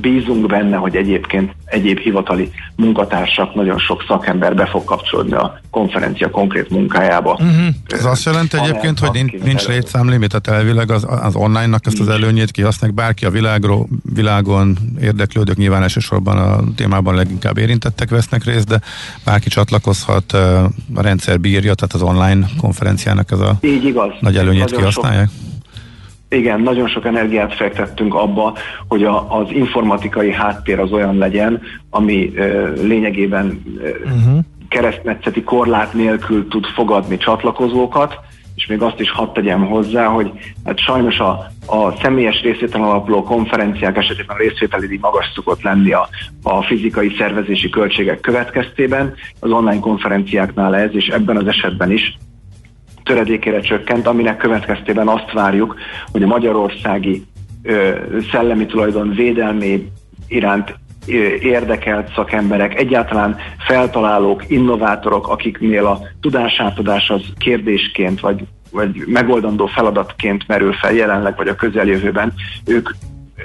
bízunk 0.00 0.46
benne, 0.46 0.76
hogy 0.76 0.96
egyébként 0.96 1.54
egyéb 1.64 1.98
hivatali 1.98 2.50
munkatársak, 2.76 3.54
nagyon 3.54 3.78
sok 3.78 4.04
szakember 4.08 4.54
be 4.54 4.66
fog 4.66 4.84
kapcsolódni 4.84 5.32
a 5.32 5.60
konferencia 5.70 6.30
konkrét 6.30 6.70
munkájába. 6.70 7.32
Uh-huh. 7.32 7.66
Ez 7.86 8.04
azt 8.04 8.24
jelenti 8.24 8.56
egyébként, 8.56 8.98
hogy 8.98 9.10
nincs, 9.12 9.32
nincs 9.32 9.66
létszámlimit, 9.66 10.28
tehát 10.28 10.60
elvileg 10.60 10.90
az, 10.90 11.06
az 11.22 11.34
online-nak 11.34 11.86
ezt 11.86 12.00
az 12.00 12.08
előnyét 12.08 12.50
kihasználják 12.50 12.98
bárki 12.98 13.24
a 13.24 13.30
világról, 13.30 13.88
világon 14.14 14.76
érdeklődők 15.00 15.56
nyilván 15.56 15.82
elsősorban 15.82 16.38
a 16.38 16.60
témában 16.76 17.14
leginkább 17.14 17.58
érintettek 17.58 18.10
vesznek 18.10 18.44
részt, 18.44 18.66
de 18.66 18.80
bárki 19.24 19.48
csatlakozhat, 19.48 20.32
a 20.94 21.02
rendszer 21.02 21.40
bírja, 21.40 21.74
tehát 21.74 21.94
az 21.94 22.02
online 22.02 22.46
konferenciának 22.60 23.30
ez 23.30 23.40
a 23.40 23.58
Így 23.60 23.84
igaz. 23.84 24.10
nagy 24.20 24.36
előnyét 24.36 24.60
nagyon 24.60 24.78
kihasználják? 24.78 25.28
Sok 25.28 25.51
igen, 26.32 26.60
nagyon 26.60 26.88
sok 26.88 27.04
energiát 27.06 27.54
fektettünk 27.54 28.14
abba, 28.14 28.56
hogy 28.88 29.04
a, 29.04 29.38
az 29.38 29.46
informatikai 29.50 30.32
háttér 30.32 30.78
az 30.78 30.92
olyan 30.92 31.16
legyen, 31.18 31.60
ami 31.90 32.32
ö, 32.34 32.72
lényegében 32.82 33.62
ö, 33.82 33.88
uh-huh. 33.88 34.38
keresztmetszeti 34.68 35.42
korlát 35.42 35.92
nélkül 35.92 36.48
tud 36.48 36.66
fogadni 36.66 37.16
csatlakozókat, 37.16 38.18
és 38.54 38.66
még 38.66 38.82
azt 38.82 39.00
is 39.00 39.10
hadd 39.10 39.32
tegyem 39.32 39.66
hozzá, 39.66 40.06
hogy 40.06 40.30
hát 40.64 40.78
sajnos 40.78 41.18
a, 41.18 41.46
a 41.66 41.96
személyes 42.02 42.42
részvétel 42.42 42.82
alapuló 42.82 43.22
konferenciák 43.22 43.96
esetében 43.96 44.36
a 44.36 44.38
részvételi 44.38 44.86
díj 44.86 44.98
magas 45.00 45.30
szokott 45.34 45.62
lenni 45.62 45.92
a, 45.92 46.08
a 46.42 46.62
fizikai 46.62 47.14
szervezési 47.18 47.68
költségek 47.68 48.20
következtében, 48.20 49.14
az 49.40 49.50
online 49.50 49.80
konferenciáknál 49.80 50.76
ez, 50.76 50.90
és 50.92 51.06
ebben 51.06 51.36
az 51.36 51.46
esetben 51.46 51.90
is 51.90 52.16
töredékére 53.12 53.60
csökkent, 53.60 54.06
aminek 54.06 54.36
következtében 54.36 55.08
azt 55.08 55.32
várjuk, 55.32 55.76
hogy 56.12 56.22
a 56.22 56.26
magyarországi 56.26 57.22
ö, 57.62 57.90
szellemi 58.30 58.66
tulajdon 58.66 59.10
védelmé 59.10 59.88
iránt 60.28 60.74
érdekelt 61.40 62.12
szakemberek, 62.14 62.78
egyáltalán 62.78 63.36
feltalálók, 63.58 64.44
innovátorok, 64.48 65.28
akiknél 65.28 65.86
a 65.86 66.00
tudásátadás 66.20 67.10
az 67.10 67.22
kérdésként 67.38 68.20
vagy, 68.20 68.44
vagy 68.70 69.04
megoldandó 69.06 69.66
feladatként 69.66 70.46
merül 70.46 70.72
fel 70.72 70.92
jelenleg 70.92 71.36
vagy 71.36 71.48
a 71.48 71.54
közeljövőben, 71.54 72.32
ők 72.66 72.90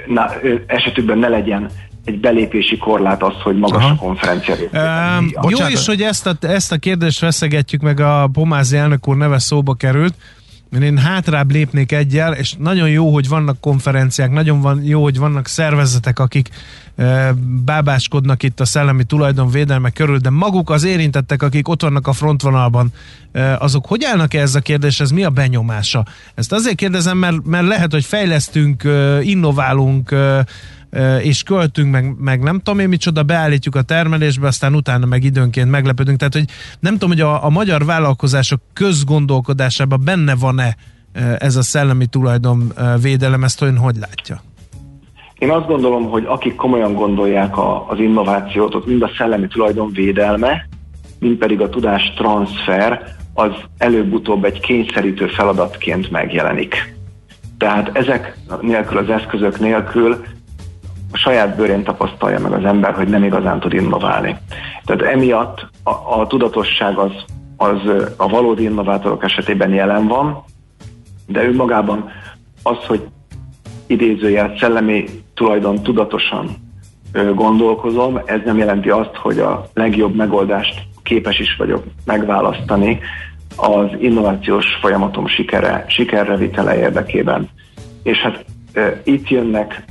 na, 0.06 0.26
esetükben 0.66 1.18
ne 1.18 1.28
legyen 1.28 1.70
egy 2.04 2.20
belépési 2.20 2.76
korlát 2.76 3.22
az, 3.22 3.34
hogy 3.42 3.58
magas 3.58 3.82
Aha. 3.82 3.92
a 3.92 3.96
konferencia 3.96 4.54
uh, 4.54 5.50
Jó 5.50 5.66
is, 5.68 5.86
hogy 5.86 6.02
ezt 6.02 6.26
a, 6.26 6.36
ezt 6.40 6.72
a 6.72 6.76
kérdést 6.76 7.20
veszegetjük 7.20 7.80
meg 7.80 8.00
a 8.00 8.28
Pomázi 8.32 8.76
elnök 8.76 9.08
úr 9.08 9.16
neve 9.16 9.38
szóba 9.38 9.74
került, 9.74 10.14
mert 10.70 10.84
én 10.84 10.98
hátrább 10.98 11.50
lépnék 11.50 11.92
egyel, 11.92 12.32
és 12.32 12.54
nagyon 12.58 12.88
jó, 12.88 13.12
hogy 13.12 13.28
vannak 13.28 13.60
konferenciák, 13.60 14.30
nagyon 14.30 14.60
van, 14.60 14.84
jó, 14.84 15.02
hogy 15.02 15.18
vannak 15.18 15.46
szervezetek, 15.46 16.18
akik 16.18 16.48
e, 16.96 17.32
bábáskodnak 17.64 18.42
itt 18.42 18.60
a 18.60 18.64
szellemi 18.64 19.04
tulajdonvédelme 19.04 19.90
körül, 19.90 20.18
de 20.18 20.30
maguk 20.30 20.70
az 20.70 20.84
érintettek, 20.84 21.42
akik 21.42 21.68
ott 21.68 21.82
vannak 21.82 22.06
a 22.06 22.12
frontvonalban, 22.12 22.92
e, 23.32 23.56
azok 23.56 23.86
hogy 23.86 24.04
állnak 24.04 24.34
-e 24.34 24.40
ez 24.40 24.54
a 24.54 24.60
kérdés, 24.60 25.00
ez 25.00 25.10
mi 25.10 25.24
a 25.24 25.30
benyomása? 25.30 26.04
Ezt 26.34 26.52
azért 26.52 26.76
kérdezem, 26.76 27.18
mert, 27.18 27.44
mert 27.44 27.66
lehet, 27.66 27.92
hogy 27.92 28.04
fejlesztünk, 28.04 28.82
innoválunk, 29.22 30.14
és 31.22 31.42
költünk, 31.42 31.90
meg, 31.90 32.14
meg 32.18 32.42
nem 32.42 32.58
tudom 32.58 32.78
én 32.78 32.88
micsoda, 32.88 33.22
beállítjuk 33.22 33.74
a 33.74 33.82
termelésbe, 33.82 34.46
aztán 34.46 34.74
utána 34.74 35.06
meg 35.06 35.24
időnként 35.24 35.70
meglepődünk. 35.70 36.18
Tehát, 36.18 36.34
hogy 36.34 36.44
nem 36.80 36.92
tudom, 36.92 37.08
hogy 37.08 37.20
a, 37.20 37.44
a 37.44 37.48
magyar 37.48 37.84
vállalkozások 37.84 38.60
közgondolkodásában 38.72 40.00
benne 40.04 40.34
van-e 40.34 40.76
ez 41.38 41.56
a 41.56 41.62
szellemi 41.62 42.06
tulajdon 42.06 42.72
védelem, 43.02 43.44
ezt 43.44 43.62
ön 43.62 43.76
hogy 43.76 43.96
látja? 43.96 44.42
Én 45.38 45.50
azt 45.50 45.66
gondolom, 45.66 46.04
hogy 46.04 46.24
akik 46.26 46.54
komolyan 46.54 46.94
gondolják 46.94 47.56
a, 47.56 47.88
az 47.88 47.98
innovációt, 47.98 48.74
ott 48.74 48.86
mind 48.86 49.02
a 49.02 49.10
szellemi 49.18 49.46
tulajdon 49.46 49.90
védelme, 49.92 50.68
mind 51.18 51.36
pedig 51.36 51.60
a 51.60 51.68
tudás 51.68 52.12
transfer, 52.16 53.16
az 53.34 53.52
előbb-utóbb 53.78 54.44
egy 54.44 54.60
kényszerítő 54.60 55.26
feladatként 55.26 56.10
megjelenik. 56.10 56.96
Tehát 57.58 57.96
ezek 57.96 58.38
nélkül, 58.60 58.98
az 58.98 59.08
eszközök 59.08 59.60
nélkül 59.60 60.24
a 61.12 61.16
saját 61.16 61.56
bőrén 61.56 61.84
tapasztalja 61.84 62.40
meg 62.40 62.52
az 62.52 62.64
ember, 62.64 62.94
hogy 62.94 63.08
nem 63.08 63.24
igazán 63.24 63.60
tud 63.60 63.72
innoválni. 63.72 64.36
Tehát 64.84 65.02
emiatt 65.02 65.66
a, 65.82 66.20
a 66.20 66.26
tudatosság 66.26 66.98
az, 66.98 67.12
az 67.56 67.78
a 68.16 68.28
valódi 68.28 68.62
innovátorok 68.62 69.24
esetében 69.24 69.70
jelen 69.70 70.06
van, 70.06 70.44
de 71.26 71.44
önmagában 71.44 72.10
az, 72.62 72.76
hogy 72.86 73.06
idézőjel 73.86 74.54
szellemi 74.58 75.04
tulajdon 75.34 75.82
tudatosan 75.82 76.56
gondolkozom, 77.34 78.20
ez 78.24 78.40
nem 78.44 78.58
jelenti 78.58 78.90
azt, 78.90 79.14
hogy 79.14 79.38
a 79.38 79.68
legjobb 79.74 80.14
megoldást 80.14 80.82
képes 81.02 81.38
is 81.38 81.56
vagyok 81.56 81.84
megválasztani 82.04 83.00
az 83.56 83.86
innovációs 84.00 84.66
folyamatom 84.80 85.26
sikere, 85.26 85.84
sikerre 85.88 86.36
vitele 86.36 86.78
érdekében. 86.78 87.48
És 88.02 88.18
hát 88.18 88.44
itt 89.04 89.28
jönnek 89.28 89.84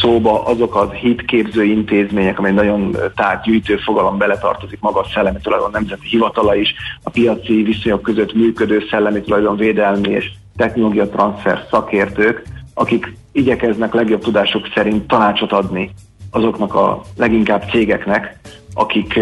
szóba 0.00 0.44
azok 0.44 0.76
az 0.76 0.90
hitképző 0.90 1.64
intézmények, 1.64 2.38
amely 2.38 2.52
nagyon 2.52 2.96
tárgyűjtő 3.14 3.76
fogalom 3.76 4.18
beletartozik 4.18 4.80
maga 4.80 5.00
a 5.00 5.06
szellemi 5.14 5.38
tulajdon 5.42 5.70
nemzeti 5.70 6.08
hivatala 6.08 6.54
is, 6.54 6.74
a 7.02 7.10
piaci 7.10 7.62
viszonyok 7.62 8.02
között 8.02 8.34
működő 8.34 8.86
szellemi 8.90 9.20
tulajdon 9.20 9.56
védelmi 9.56 10.08
és 10.08 10.30
technológia 10.56 11.08
transfer 11.08 11.66
szakértők, 11.70 12.42
akik 12.74 13.16
igyekeznek 13.32 13.94
legjobb 13.94 14.22
tudásuk 14.22 14.68
szerint 14.74 15.06
tanácsot 15.06 15.52
adni 15.52 15.90
azoknak 16.30 16.74
a 16.74 17.02
leginkább 17.16 17.70
cégeknek, 17.70 18.38
akik, 18.74 19.20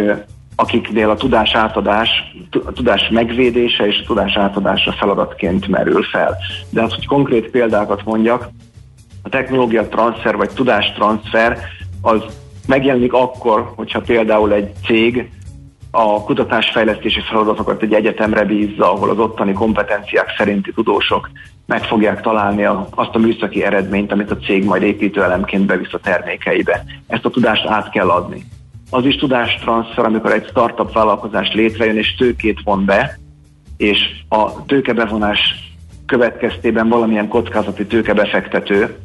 akiknél 0.57 1.11
a 1.11 1.17
tudás 1.17 1.55
átadás, 1.55 2.09
a 2.67 2.73
tudás 2.73 3.09
megvédése 3.11 3.87
és 3.87 4.01
a 4.03 4.07
tudás 4.07 4.37
átadása 4.37 4.93
feladatként 4.93 5.69
merül 5.69 6.03
fel. 6.03 6.37
De 6.71 6.83
az, 6.83 6.95
hogy 6.95 7.07
konkrét 7.07 7.51
példákat 7.51 8.05
mondjak, 8.05 8.49
a 9.27 9.29
technológia 9.29 9.89
transfer 9.89 10.37
vagy 10.37 10.51
tudás 10.51 10.93
transfer 10.93 11.59
az 12.03 12.23
megjelenik 12.67 13.13
akkor, 13.13 13.73
hogyha 13.77 14.01
például 14.01 14.53
egy 14.53 14.73
cég 14.85 15.31
a 15.91 16.25
kutatásfejlesztési 16.25 17.21
feladatokat 17.21 17.83
egy 17.83 17.93
egyetemre 17.93 18.45
bízza, 18.45 18.93
ahol 18.93 19.11
az 19.11 19.19
ottani 19.19 19.53
kompetenciák 19.53 20.35
szerinti 20.37 20.73
tudósok 20.73 21.31
meg 21.67 21.85
fogják 21.85 22.21
találni 22.21 22.65
a, 22.65 22.89
azt 22.95 23.15
a 23.15 23.19
műszaki 23.19 23.65
eredményt, 23.65 24.13
amit 24.13 24.31
a 24.31 24.37
cég 24.37 24.65
majd 24.65 24.83
építőelemként 24.83 25.67
bevisz 25.67 25.93
a 25.93 25.99
termékeibe. 25.99 26.85
Ezt 27.07 27.25
a 27.25 27.31
tudást 27.31 27.67
át 27.67 27.91
kell 27.91 28.09
adni. 28.09 28.45
Az 28.91 29.05
is 29.05 29.17
tudástranszfer, 29.17 30.05
amikor 30.05 30.33
egy 30.33 30.47
startup 30.49 30.93
vállalkozás 30.93 31.53
létrejön 31.53 31.97
és 31.97 32.15
tőkét 32.15 32.61
von 32.65 32.85
be, 32.85 33.19
és 33.77 33.99
a 34.29 34.65
tőkebevonás 34.65 35.39
következtében 36.07 36.89
valamilyen 36.89 37.29
kockázati 37.29 37.87
tőkebefektető 37.87 38.97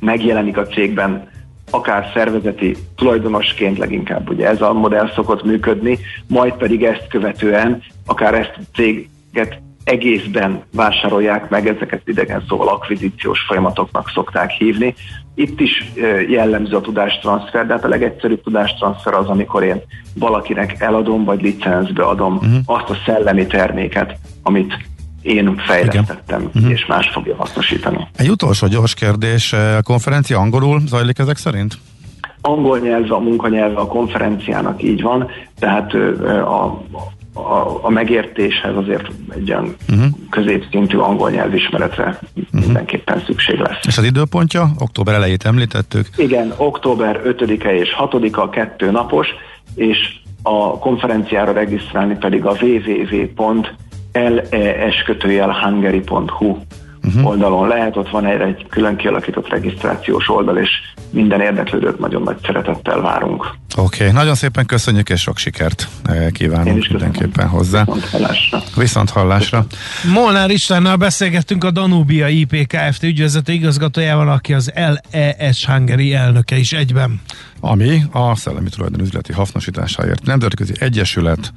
megjelenik 0.00 0.56
a 0.56 0.66
cégben, 0.66 1.28
akár 1.70 2.10
szervezeti 2.14 2.76
tulajdonosként 2.96 3.78
leginkább 3.78 4.30
ugye 4.30 4.48
ez 4.48 4.60
a 4.60 4.72
modell 4.72 5.10
szokott 5.14 5.44
működni, 5.44 5.98
majd 6.26 6.52
pedig 6.52 6.84
ezt 6.84 7.06
követően 7.08 7.82
akár 8.06 8.34
ezt 8.34 8.54
a 8.56 8.60
céget 8.74 9.60
egészben 9.84 10.62
vásárolják 10.72 11.48
meg, 11.48 11.68
ezeket 11.68 12.08
idegen 12.08 12.44
szóval 12.48 12.68
akvizíciós 12.68 13.40
folyamatoknak 13.40 14.10
szokták 14.14 14.50
hívni. 14.50 14.94
Itt 15.34 15.60
is 15.60 15.92
jellemző 16.28 16.76
a 16.76 16.80
tudástranszfer, 16.80 17.66
de 17.66 17.72
hát 17.72 17.84
a 17.84 17.88
legegyszerűbb 17.88 18.42
tudástranszfer 18.42 19.14
az, 19.14 19.26
amikor 19.26 19.62
én 19.62 19.80
valakinek 20.14 20.80
eladom, 20.80 21.24
vagy 21.24 21.42
licencbe 21.42 22.02
adom 22.02 22.34
uh-huh. 22.34 22.56
azt 22.64 22.90
a 22.90 22.96
szellemi 23.06 23.46
terméket, 23.46 24.16
amit 24.42 24.78
én 25.22 25.56
fejlesztettem, 25.56 26.40
Igen. 26.40 26.50
Mhm. 26.54 26.70
és 26.70 26.86
más 26.86 27.08
fogja 27.08 27.36
hasznosítani. 27.36 28.08
Egy 28.16 28.30
utolsó 28.30 28.66
gyors 28.66 28.94
kérdés, 28.94 29.52
eh, 29.52 29.76
a 29.76 29.82
konferencia 29.82 30.38
angolul 30.38 30.80
zajlik 30.86 31.18
ezek 31.18 31.36
szerint? 31.36 31.78
Angol 32.40 32.78
nyelv 32.78 33.12
a 33.12 33.18
munkanyelve 33.18 33.80
a 33.80 33.86
konferenciának 33.86 34.82
így 34.82 35.02
van, 35.02 35.30
tehát 35.58 35.94
a, 36.44 36.82
a, 37.32 37.78
a 37.82 37.90
megértéshez 37.90 38.76
azért 38.76 39.10
egy 39.34 39.50
olyan 39.50 39.76
uh-huh. 39.88 40.06
középszintű 40.30 40.96
angol 40.96 41.30
nyelvismeretre 41.30 42.18
uh-huh. 42.34 42.60
mindenképpen 42.64 43.22
szükség 43.26 43.58
lesz. 43.58 43.86
És 43.86 43.98
az 43.98 44.04
időpontja? 44.04 44.70
Október 44.78 45.14
elejét 45.14 45.44
említettük? 45.44 46.08
Igen, 46.16 46.52
október 46.56 47.20
5-e 47.24 47.74
és 47.74 47.88
6-a 47.98 48.48
kettő 48.48 48.90
napos, 48.90 49.28
és 49.74 49.98
a 50.42 50.78
konferenciára 50.78 51.52
regisztrálni 51.52 52.16
pedig 52.16 52.44
a 52.44 52.52
www 54.12 55.36
lees 55.36 55.58
hungary.hu 55.62 56.56
uh-huh. 57.04 57.26
oldalon 57.26 57.68
lehet, 57.68 57.96
ott 57.96 58.10
van 58.10 58.26
egy, 58.26 58.40
egy 58.40 58.66
külön 58.68 58.96
kialakított 58.96 59.48
regisztrációs 59.48 60.28
oldal, 60.28 60.58
és 60.58 60.70
minden 61.10 61.40
érdeklődőt 61.40 61.98
nagyon 61.98 62.22
nagy 62.22 62.36
szeretettel 62.44 63.00
várunk. 63.00 63.54
Oké, 63.76 64.02
okay. 64.02 64.14
nagyon 64.14 64.34
szépen 64.34 64.66
köszönjük, 64.66 65.08
és 65.08 65.20
sok 65.20 65.36
sikert 65.36 65.88
eh, 66.04 66.26
kívánunk 66.30 66.88
mindenképpen 66.88 67.48
hozzá. 67.48 67.84
Viszont 67.84 68.04
hallásra. 68.10 68.62
Viszont 68.76 69.10
hallásra. 69.10 69.66
Molnár 70.12 70.50
Istvánnal 70.50 70.96
beszélgettünk 70.96 71.64
a 71.64 71.70
Danubia 71.70 72.28
IP 72.28 72.66
Kft. 72.66 73.02
ügyvezető 73.02 73.52
igazgatójával, 73.52 74.28
aki 74.28 74.54
az 74.54 74.72
LES 74.74 75.66
Hungary 75.66 76.14
elnöke 76.14 76.56
is 76.56 76.72
egyben. 76.72 77.20
Ami 77.60 78.02
a 78.12 78.36
szellemi 78.36 78.68
tulajdon 78.68 79.00
üzleti 79.00 79.32
hasznosításáért 79.32 80.22
nemzetközi 80.22 80.72
egyesület 80.78 81.52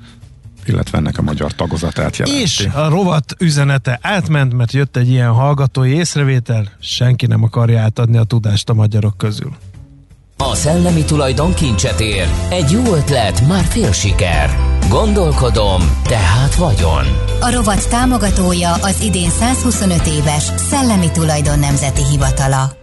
illetve 0.67 0.97
ennek 0.97 1.17
a 1.17 1.21
magyar 1.21 1.51
tagozatát 1.51 2.17
jelenti. 2.17 2.41
És 2.41 2.67
a 2.73 2.89
rovat 2.89 3.35
üzenete 3.39 3.99
átment, 4.01 4.53
mert 4.53 4.71
jött 4.71 4.97
egy 4.97 5.09
ilyen 5.09 5.31
hallgatói 5.31 5.89
észrevétel, 5.89 6.71
senki 6.79 7.25
nem 7.25 7.43
akarja 7.43 7.81
átadni 7.81 8.17
a 8.17 8.23
tudást 8.23 8.69
a 8.69 8.73
magyarok 8.73 9.17
közül. 9.17 9.51
A 10.37 10.55
szellemi 10.55 11.03
tulajdon 11.03 11.53
kincset 11.53 11.99
ér. 11.99 12.27
Egy 12.49 12.71
jó 12.71 12.95
ötlet, 12.95 13.47
már 13.47 13.63
fél 13.63 13.91
siker. 13.91 14.49
Gondolkodom, 14.89 15.81
tehát 16.03 16.55
vagyon. 16.55 17.05
A 17.39 17.51
rovat 17.51 17.89
támogatója 17.89 18.73
az 18.73 19.01
idén 19.01 19.29
125 19.29 20.07
éves 20.07 20.43
Szellemi 20.43 21.11
Tulajdon 21.11 21.59
Nemzeti 21.59 22.03
Hivatala. 22.11 22.82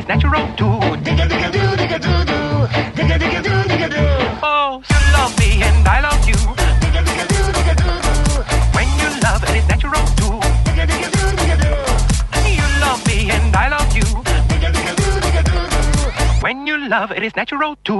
It's 0.00 0.08
natural 0.08 0.46
too. 0.56 0.78
Digga 1.06 1.24
digga 1.30 1.48
do, 1.56 1.62
digga 1.80 1.98
do 2.06 2.12
do. 2.30 2.38
Digga 2.96 3.16
digga 3.22 3.40
do, 3.46 3.54
digga 3.70 3.88
do. 3.94 4.04
Oh, 4.42 4.82
you 4.92 5.00
love 5.16 5.32
me 5.40 5.50
and 5.68 5.88
I 5.96 5.98
love 6.06 6.22
you. 6.30 6.40
Digga 6.82 7.00
digga 7.08 7.24
do, 7.32 7.40
digga 7.56 7.74
do 7.80 7.90
do. 8.06 8.14
When 8.76 8.88
you 9.00 9.08
love 9.26 9.42
it's 9.56 9.68
natural 9.72 10.06
too. 10.20 10.36
Digga 10.66 10.84
digga 10.90 11.08
do, 11.16 11.22
digga 11.40 11.56
do. 11.64 11.72
You 12.58 12.68
love 12.84 13.00
me 13.08 13.18
and 13.36 13.54
I 13.64 13.66
love 13.76 13.90
you. 13.98 14.08
Digga 14.50 14.68
digga 14.76 14.92
do, 15.00 15.06
digga 15.26 15.42
do 15.50 15.58
do. 15.74 15.82
When 16.44 16.66
you 16.66 16.76
love 16.94 17.12
it 17.12 17.22
is 17.22 17.36
natural 17.36 17.76
too. 17.84 17.99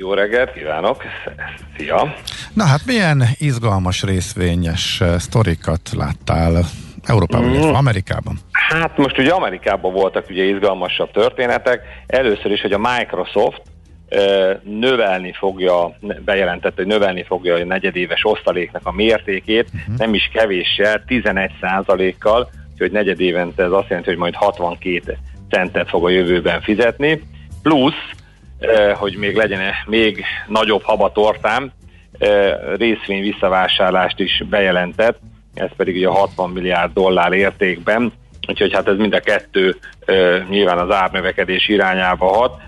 Jó 0.00 0.12
reggelt 0.12 0.52
kívánok! 0.52 1.02
Szia! 1.76 2.14
Na 2.54 2.64
hát 2.64 2.86
milyen 2.86 3.22
izgalmas 3.38 4.02
részvényes 4.02 5.00
eh, 5.00 5.18
sztorikat 5.18 5.80
láttál 5.96 6.64
Európában, 7.04 7.48
mm. 7.48 7.74
Amerikában? 7.74 8.38
Hát 8.52 8.96
most 8.96 9.18
ugye 9.18 9.30
Amerikában 9.30 9.92
voltak 9.92 10.30
ugye 10.30 10.44
izgalmasabb 10.44 11.10
történetek. 11.10 11.80
Először 12.06 12.50
is, 12.50 12.60
hogy 12.60 12.72
a 12.72 12.78
Microsoft 12.78 13.62
ö, 14.08 14.52
növelni 14.62 15.32
fogja, 15.38 15.96
bejelentette, 16.24 16.74
hogy 16.76 16.86
növelni 16.86 17.24
fogja 17.24 17.54
a 17.54 17.64
negyedéves 17.64 18.20
osztaléknak 18.24 18.86
a 18.86 18.92
mértékét, 18.92 19.68
uh-huh. 19.74 19.96
nem 19.96 20.14
is 20.14 20.30
kevéssel, 20.32 21.04
11 21.06 21.50
kal 22.18 22.50
hogy 22.78 22.90
negyedévente 22.90 23.62
ez 23.62 23.70
azt 23.70 23.88
jelenti, 23.88 24.08
hogy 24.08 24.18
majd 24.18 24.34
62 24.34 25.18
centet 25.50 25.88
fog 25.88 26.04
a 26.04 26.08
jövőben 26.08 26.60
fizetni, 26.60 27.22
plusz 27.62 27.94
Eh, 27.94 28.27
hogy 28.94 29.16
még 29.16 29.36
legyen 29.36 29.60
még 29.86 30.24
nagyobb 30.46 30.82
habatortám, 30.82 31.72
eh, 32.18 32.54
részvény 32.76 33.22
visszavásárlást 33.22 34.20
is 34.20 34.42
bejelentett, 34.50 35.18
ez 35.54 35.70
pedig 35.76 35.96
ugye 35.96 36.08
60 36.08 36.50
milliárd 36.50 36.92
dollár 36.92 37.32
értékben, 37.32 38.12
úgyhogy 38.48 38.72
hát 38.72 38.88
ez 38.88 38.96
mind 38.96 39.14
a 39.14 39.20
kettő 39.20 39.76
eh, 40.04 40.42
nyilván 40.48 40.78
az 40.78 40.94
árnövekedés 40.94 41.68
irányába 41.68 42.26
hat. 42.26 42.60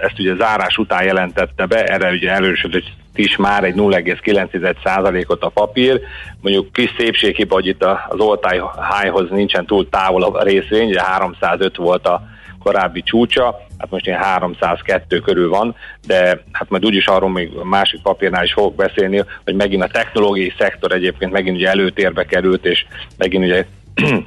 ezt 0.00 0.18
ugye 0.18 0.34
zárás 0.34 0.76
után 0.76 1.04
jelentette 1.04 1.66
be, 1.66 1.84
erre 1.84 2.10
ugye 2.10 2.32
erősödött 2.32 2.86
is 3.14 3.36
már 3.36 3.64
egy 3.64 3.74
0,9%-ot 3.74 5.42
a 5.42 5.48
papír. 5.48 6.00
Mondjuk 6.40 6.72
kis 6.72 6.94
szépséghiba, 6.98 7.54
hogy 7.54 7.66
itt 7.66 7.84
az 7.84 8.20
all 8.20 8.70
highhoz 9.00 9.30
nincsen 9.30 9.66
túl 9.66 9.88
távol 9.88 10.22
a 10.22 10.42
részvény, 10.42 10.88
ugye 10.88 11.02
305 11.02 11.76
volt 11.76 12.06
a 12.06 12.22
korábbi 12.58 13.02
csúcsa, 13.02 13.66
hát 13.78 13.90
most 13.90 14.06
ilyen 14.06 14.20
302 14.20 15.20
körül 15.20 15.48
van, 15.48 15.74
de 16.06 16.42
hát 16.52 16.70
majd 16.70 16.84
úgyis 16.84 17.06
arról 17.06 17.30
még 17.30 17.56
a 17.56 17.64
másik 17.64 18.02
papírnál 18.02 18.44
is 18.44 18.52
fogok 18.52 18.74
beszélni, 18.74 19.24
hogy 19.44 19.54
megint 19.54 19.82
a 19.82 19.86
technológiai 19.86 20.52
szektor 20.58 20.92
egyébként 20.92 21.32
megint 21.32 21.56
ugye 21.56 21.68
előtérbe 21.68 22.24
került, 22.24 22.64
és 22.64 22.86
megint 23.16 23.44
ugye 23.44 23.66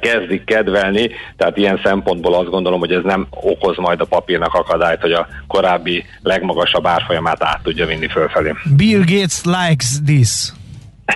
kezdik 0.00 0.44
kedvelni, 0.44 1.10
tehát 1.36 1.56
ilyen 1.56 1.80
szempontból 1.84 2.34
azt 2.34 2.50
gondolom, 2.50 2.80
hogy 2.80 2.92
ez 2.92 3.02
nem 3.04 3.26
okoz 3.30 3.76
majd 3.76 4.00
a 4.00 4.04
papírnak 4.04 4.54
akadályt, 4.54 5.00
hogy 5.00 5.12
a 5.12 5.28
korábbi 5.46 6.04
legmagasabb 6.22 6.86
árfolyamát 6.86 7.42
át 7.42 7.62
tudja 7.62 7.86
vinni 7.86 8.08
fölfelé. 8.08 8.52
Bill 8.76 8.98
Gates 8.98 9.40
likes 9.44 10.00
this. 10.06 10.52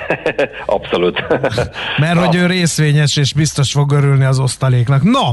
Abszolút. 0.66 1.24
Mert 2.00 2.18
hogy 2.18 2.36
ő 2.36 2.46
részvényes, 2.46 3.16
és 3.16 3.32
biztos 3.32 3.72
fog 3.72 3.92
örülni 3.92 4.24
az 4.24 4.38
osztaléknak. 4.38 5.02
No, 5.02 5.30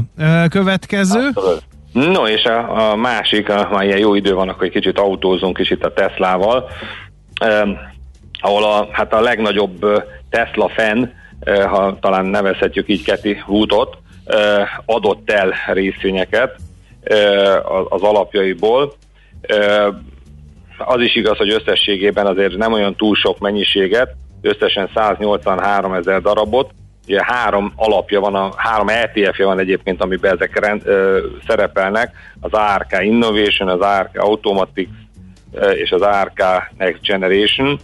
következő. 0.48 1.28
Abszolút. 1.34 1.62
No, 1.92 2.26
és 2.26 2.44
a, 2.44 2.90
a 2.90 2.96
másik, 2.96 3.48
a, 3.48 3.64
ha 3.64 3.84
ilyen 3.84 3.98
jó 3.98 4.14
idő 4.14 4.34
van, 4.34 4.48
akkor 4.48 4.66
egy 4.66 4.72
kicsit 4.72 4.98
autózunk 4.98 5.58
is 5.58 5.70
itt 5.70 5.84
a 5.84 5.92
Teslával, 5.92 6.68
eh, 7.40 7.62
ahol 8.40 8.64
a, 8.64 8.88
hát 8.92 9.12
a 9.12 9.20
legnagyobb 9.20 10.04
Tesla 10.30 10.68
fan, 10.68 11.12
eh, 11.40 11.64
ha 11.64 11.98
talán 12.00 12.24
nevezhetjük 12.24 12.88
így 12.88 13.04
Keti 13.04 13.42
Wootot, 13.46 13.98
eh, 14.24 14.68
adott 14.84 15.30
el 15.30 15.54
részvényeket 15.72 16.56
eh, 17.02 17.92
az 17.92 18.02
alapjaiból. 18.02 18.94
Eh, 19.40 19.86
az 20.78 21.00
is 21.00 21.16
igaz, 21.16 21.36
hogy 21.36 21.50
összességében 21.50 22.26
azért 22.26 22.56
nem 22.56 22.72
olyan 22.72 22.96
túl 22.96 23.14
sok 23.14 23.38
mennyiséget, 23.38 24.14
összesen 24.44 24.90
183 24.94 25.92
ezer 25.92 26.20
darabot, 26.20 26.70
ugye 27.06 27.24
három 27.24 27.72
alapja 27.76 28.20
van, 28.20 28.34
a 28.34 28.52
három 28.56 28.88
ETF-je 28.88 29.44
van 29.44 29.58
egyébként, 29.58 30.02
amiben 30.02 30.34
ezek 30.34 30.58
rend, 30.58 30.82
ö, 30.84 31.26
szerepelnek, 31.46 32.12
az 32.40 32.52
ARK 32.52 33.02
Innovation, 33.02 33.68
az 33.68 33.80
ARK 33.80 34.18
Automatics, 34.18 34.88
és 35.74 35.90
az 35.90 36.00
ARK 36.02 36.42
Next 36.78 37.02
Generation. 37.02 37.78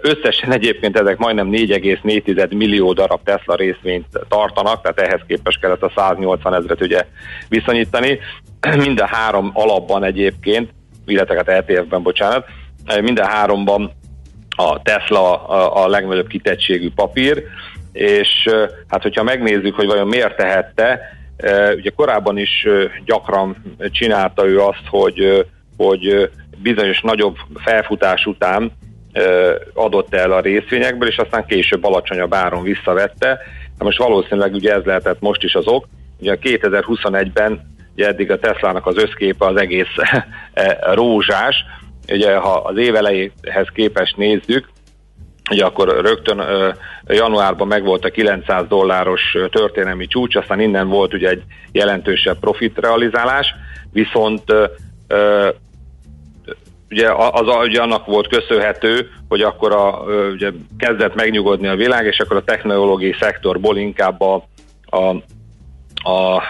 Összesen 0.00 0.52
egyébként 0.52 0.98
ezek 0.98 1.18
majdnem 1.18 1.48
4,4 1.50 2.56
millió 2.56 2.92
darab 2.92 3.20
Tesla 3.24 3.54
részvényt 3.54 4.06
tartanak, 4.28 4.82
tehát 4.82 5.00
ehhez 5.00 5.20
képest 5.26 5.60
kellett 5.60 5.82
a 5.82 5.92
180 5.96 6.54
ezret 6.54 6.80
ugye 6.80 7.06
viszonyítani. 7.48 8.18
Minden 8.76 9.06
három 9.06 9.50
alapban 9.54 10.04
egyébként, 10.04 10.70
illetve 11.06 11.34
hát 11.34 11.48
ETF-ben, 11.48 12.02
bocsánat, 12.02 12.44
minden 13.00 13.26
háromban 13.26 13.92
a 14.68 14.80
Tesla 14.82 15.46
a, 15.46 15.84
a 15.84 15.88
legnagyobb 15.88 16.26
kitettségű 16.26 16.90
papír, 16.94 17.42
és 17.92 18.48
hát 18.88 19.02
hogyha 19.02 19.22
megnézzük, 19.22 19.74
hogy 19.74 19.86
vajon 19.86 20.08
miért 20.08 20.36
tehette, 20.36 21.00
ugye 21.76 21.90
korábban 21.90 22.38
is 22.38 22.66
gyakran 23.04 23.76
csinálta 23.90 24.46
ő 24.46 24.60
azt, 24.60 24.86
hogy, 24.88 25.46
hogy 25.76 26.30
bizonyos 26.62 27.00
nagyobb 27.00 27.36
felfutás 27.54 28.26
után 28.26 28.72
adott 29.74 30.14
el 30.14 30.32
a 30.32 30.40
részvényekből, 30.40 31.08
és 31.08 31.16
aztán 31.16 31.46
később 31.46 31.84
alacsonyabb 31.84 32.34
áron 32.34 32.62
visszavette. 32.62 33.38
Na 33.78 33.84
most 33.84 33.98
valószínűleg 33.98 34.54
ugye 34.54 34.74
ez 34.74 34.84
lehetett 34.84 35.20
most 35.20 35.42
is 35.42 35.54
az 35.54 35.66
ok. 35.66 35.86
Ugye 36.20 36.38
2021-ben 36.42 37.70
ugye 37.94 38.06
eddig 38.06 38.30
a 38.30 38.38
Teslának 38.38 38.86
az 38.86 38.96
összképe 38.96 39.46
az 39.46 39.56
egész 39.56 39.94
rózsás. 40.94 41.64
Ugye 42.08 42.36
ha 42.36 42.52
az 42.52 42.76
évelejéhez 42.76 43.68
képest 43.74 44.16
nézzük, 44.16 44.68
ugye 45.50 45.64
akkor 45.64 46.00
rögtön 46.00 46.42
januárban 47.06 47.66
megvolt 47.66 48.04
a 48.04 48.10
900 48.10 48.66
dolláros 48.68 49.36
történelmi 49.50 50.06
csúcs, 50.06 50.36
aztán 50.36 50.60
innen 50.60 50.88
volt 50.88 51.14
ugye 51.14 51.28
egy 51.28 51.42
jelentősebb 51.72 52.38
profit 52.38 52.78
realizálás, 52.78 53.54
viszont 53.92 54.42
ugye 56.90 57.10
az 57.12 57.46
ugye 57.66 57.80
annak 57.80 58.06
volt 58.06 58.28
köszönhető, 58.28 59.10
hogy 59.28 59.42
akkor 59.42 59.72
a, 59.72 60.04
ugye 60.32 60.50
kezdett 60.78 61.14
megnyugodni 61.14 61.68
a 61.68 61.76
világ, 61.76 62.06
és 62.06 62.18
akkor 62.18 62.36
a 62.36 62.44
technológiai 62.44 63.16
szektorból 63.20 63.76
inkább 63.76 64.20
a, 64.20 64.46
a, 64.86 65.08
a 66.10 66.42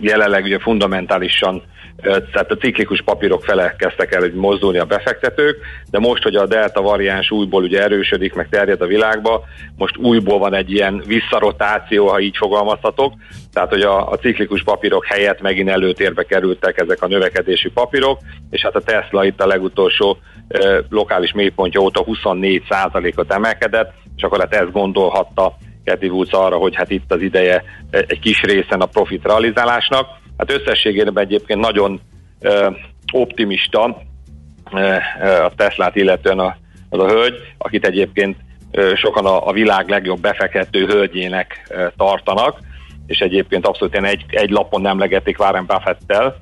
jelenleg 0.00 0.44
ugye 0.44 0.58
fundamentálisan 0.58 1.62
tehát 2.02 2.50
a 2.50 2.56
ciklikus 2.56 3.02
papírok 3.02 3.44
fele 3.44 3.74
kezdtek 3.78 4.14
el 4.14 4.20
hogy 4.20 4.34
mozdulni 4.34 4.78
a 4.78 4.84
befektetők, 4.84 5.58
de 5.90 5.98
most, 5.98 6.22
hogy 6.22 6.34
a 6.34 6.46
delta 6.46 6.82
variáns 6.82 7.30
újból 7.30 7.62
ugye 7.62 7.82
erősödik, 7.82 8.34
meg 8.34 8.48
terjed 8.48 8.80
a 8.80 8.86
világba, 8.86 9.44
most 9.76 9.96
újból 9.96 10.38
van 10.38 10.54
egy 10.54 10.72
ilyen 10.72 11.02
visszarotáció, 11.06 12.08
ha 12.08 12.20
így 12.20 12.36
fogalmazhatok, 12.36 13.12
tehát 13.52 13.68
hogy 13.68 13.82
a, 13.82 14.10
a 14.10 14.16
ciklikus 14.16 14.62
papírok 14.62 15.06
helyett 15.06 15.40
megint 15.40 15.68
előtérbe 15.68 16.22
kerültek 16.22 16.80
ezek 16.80 17.02
a 17.02 17.08
növekedési 17.08 17.68
papírok, 17.68 18.18
és 18.50 18.62
hát 18.62 18.74
a 18.74 18.82
Tesla 18.82 19.24
itt 19.24 19.40
a 19.40 19.46
legutolsó 19.46 20.18
e, 20.48 20.84
lokális 20.88 21.32
mélypontja 21.32 21.80
óta 21.80 22.04
24%-ot 22.06 23.32
emelkedett, 23.32 23.92
és 24.16 24.22
akkor 24.22 24.38
hát 24.38 24.54
ezt 24.54 24.72
gondolhatta 24.72 25.56
Cathy 25.84 26.08
Woods 26.08 26.32
arra, 26.32 26.56
hogy 26.56 26.74
hát 26.76 26.90
itt 26.90 27.12
az 27.12 27.20
ideje 27.20 27.64
egy 27.90 28.20
kis 28.20 28.40
részen 28.40 28.80
a 28.80 28.86
profit 28.86 29.24
realizálásnak, 29.24 30.06
Hát 30.38 30.52
összességében 30.52 31.24
egyébként 31.24 31.60
nagyon 31.60 32.00
optimista 33.12 34.02
a 35.44 35.52
Teslát 35.56 35.96
illetően 35.96 36.38
a, 36.38 36.56
az 36.88 36.98
a 36.98 37.08
hölgy, 37.08 37.34
akit 37.58 37.86
egyébként 37.86 38.36
sokan 38.94 39.26
a, 39.26 39.48
a 39.48 39.52
világ 39.52 39.88
legjobb 39.88 40.20
befektető 40.20 40.86
hölgyének 40.86 41.74
tartanak, 41.96 42.60
és 43.06 43.18
egyébként 43.18 43.66
abszolút 43.66 43.96
egy, 43.96 44.24
egy 44.28 44.50
lapon 44.50 44.80
nem 44.80 44.98
legetik 44.98 45.38
Warren 45.38 45.66
Buffettel. 45.66 46.36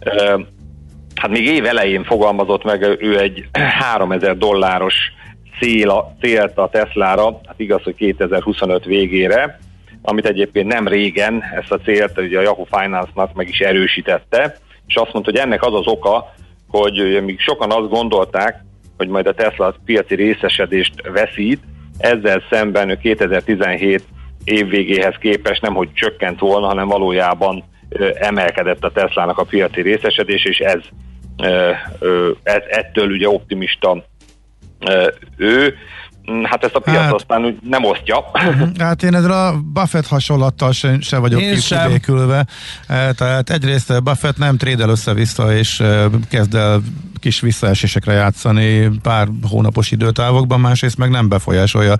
Ö, 0.00 0.40
hát 1.14 1.30
még 1.30 1.46
év 1.46 1.64
elején 1.64 2.04
fogalmazott 2.04 2.64
meg 2.64 2.82
ő 2.82 3.18
egy 3.18 3.44
3000 3.92 4.36
dolláros 4.36 4.94
cél, 5.60 6.16
célt 6.20 6.58
a 6.58 6.68
Teslára, 6.68 7.40
hát 7.46 7.58
igaz, 7.58 7.82
hogy 7.82 7.94
2025 7.94 8.84
végére, 8.84 9.58
amit 10.02 10.26
egyébként 10.26 10.72
nem 10.72 10.88
régen 10.88 11.42
ezt 11.60 11.72
a 11.72 11.78
célt 11.78 12.18
ugye 12.18 12.38
a 12.38 12.42
Yahoo 12.42 12.64
Finance-nak 12.64 13.34
meg 13.34 13.48
is 13.48 13.58
erősítette, 13.58 14.56
és 14.86 14.94
azt 14.94 15.12
mondta, 15.12 15.30
hogy 15.30 15.40
ennek 15.40 15.62
az 15.62 15.74
az 15.74 15.86
oka, 15.86 16.34
hogy 16.68 17.22
még 17.24 17.40
sokan 17.40 17.70
azt 17.70 17.88
gondolták, 17.88 18.64
hogy 18.96 19.08
majd 19.08 19.26
a 19.26 19.34
Tesla 19.34 19.74
piaci 19.84 20.14
részesedést 20.14 20.94
veszít, 21.12 21.60
ezzel 21.98 22.42
szemben 22.50 22.88
ő 22.88 22.96
2017 22.96 24.02
év 24.44 24.68
végéhez 24.68 25.14
képest 25.20 25.62
nem, 25.62 25.74
hogy 25.74 25.92
csökkent 25.92 26.40
volna, 26.40 26.66
hanem 26.66 26.88
valójában 26.88 27.64
emelkedett 28.14 28.84
a 28.84 28.92
Teslának 28.92 29.38
a 29.38 29.44
piaci 29.44 29.80
részesedés, 29.80 30.44
és 30.44 30.58
ez, 30.58 30.80
ez 32.42 32.62
ettől 32.68 33.10
ugye 33.10 33.28
optimista 33.28 34.04
ő. 35.36 35.74
Mm, 36.30 36.42
hát 36.42 36.64
ezt 36.64 36.74
a 36.74 36.78
piac 36.80 37.02
hát, 37.02 37.12
aztán 37.12 37.44
úgy 37.44 37.58
nem 37.62 37.84
osztja. 37.84 38.24
Hát 38.78 39.02
én 39.02 39.14
ezzel 39.14 39.46
a 39.46 39.60
Buffett 39.72 40.06
hasonlattal 40.06 40.72
se, 40.72 40.96
se 41.00 41.18
vagyok 41.18 41.40
kibékülve. 41.40 42.46
E, 42.88 43.12
tehát 43.12 43.50
egyrészt 43.50 44.02
Buffett 44.02 44.36
nem 44.36 44.56
trédel 44.56 44.88
össze-vissza, 44.88 45.56
és 45.56 45.80
e, 45.80 46.08
kezd 46.28 46.54
el 46.54 46.82
kis 47.22 47.40
visszaesésekre 47.40 48.12
játszani 48.12 48.90
pár 49.02 49.28
hónapos 49.48 49.90
időtávokban, 49.90 50.60
másrészt 50.60 50.98
meg 50.98 51.10
nem 51.10 51.28
befolyásolja 51.28 51.94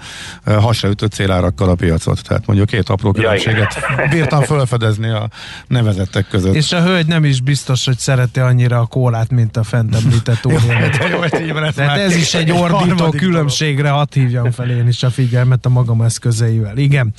e, 0.44 0.54
hasraütött 0.54 1.12
célárakkal 1.12 1.68
a 1.68 1.74
piacot. 1.74 2.22
Tehát 2.28 2.46
mondjuk 2.46 2.68
két 2.68 2.88
apró 2.88 3.12
különbséget 3.12 3.74
ja, 3.96 4.08
bírtam 4.10 4.42
felfedezni 4.42 5.08
a 5.08 5.28
nevezettek 5.66 6.28
között. 6.28 6.54
És 6.54 6.72
a 6.72 6.82
hölgy 6.82 7.06
nem 7.06 7.24
is 7.24 7.40
biztos, 7.40 7.84
hogy 7.84 7.98
szereti 7.98 8.40
annyira 8.40 8.78
a 8.78 8.86
kólát, 8.86 9.30
mint 9.30 9.56
a 9.56 9.62
fent 9.62 9.94
említett 9.94 10.46
óriát. 10.52 11.74
Tehát 11.74 11.98
ez 11.98 12.16
is 12.16 12.34
egy 12.34 12.50
ordító 12.50 13.08
különbségre 13.08 13.88
hat 13.88 14.00
hadd 14.02 14.22
hívjam 14.22 14.50
fel 14.50 14.70
én 14.70 14.88
is 14.88 15.02
a 15.02 15.10
figyelmet 15.10 15.66
a 15.66 15.68
magam 15.68 16.02
eszközeivel. 16.02 16.76
Igen. 16.76 17.12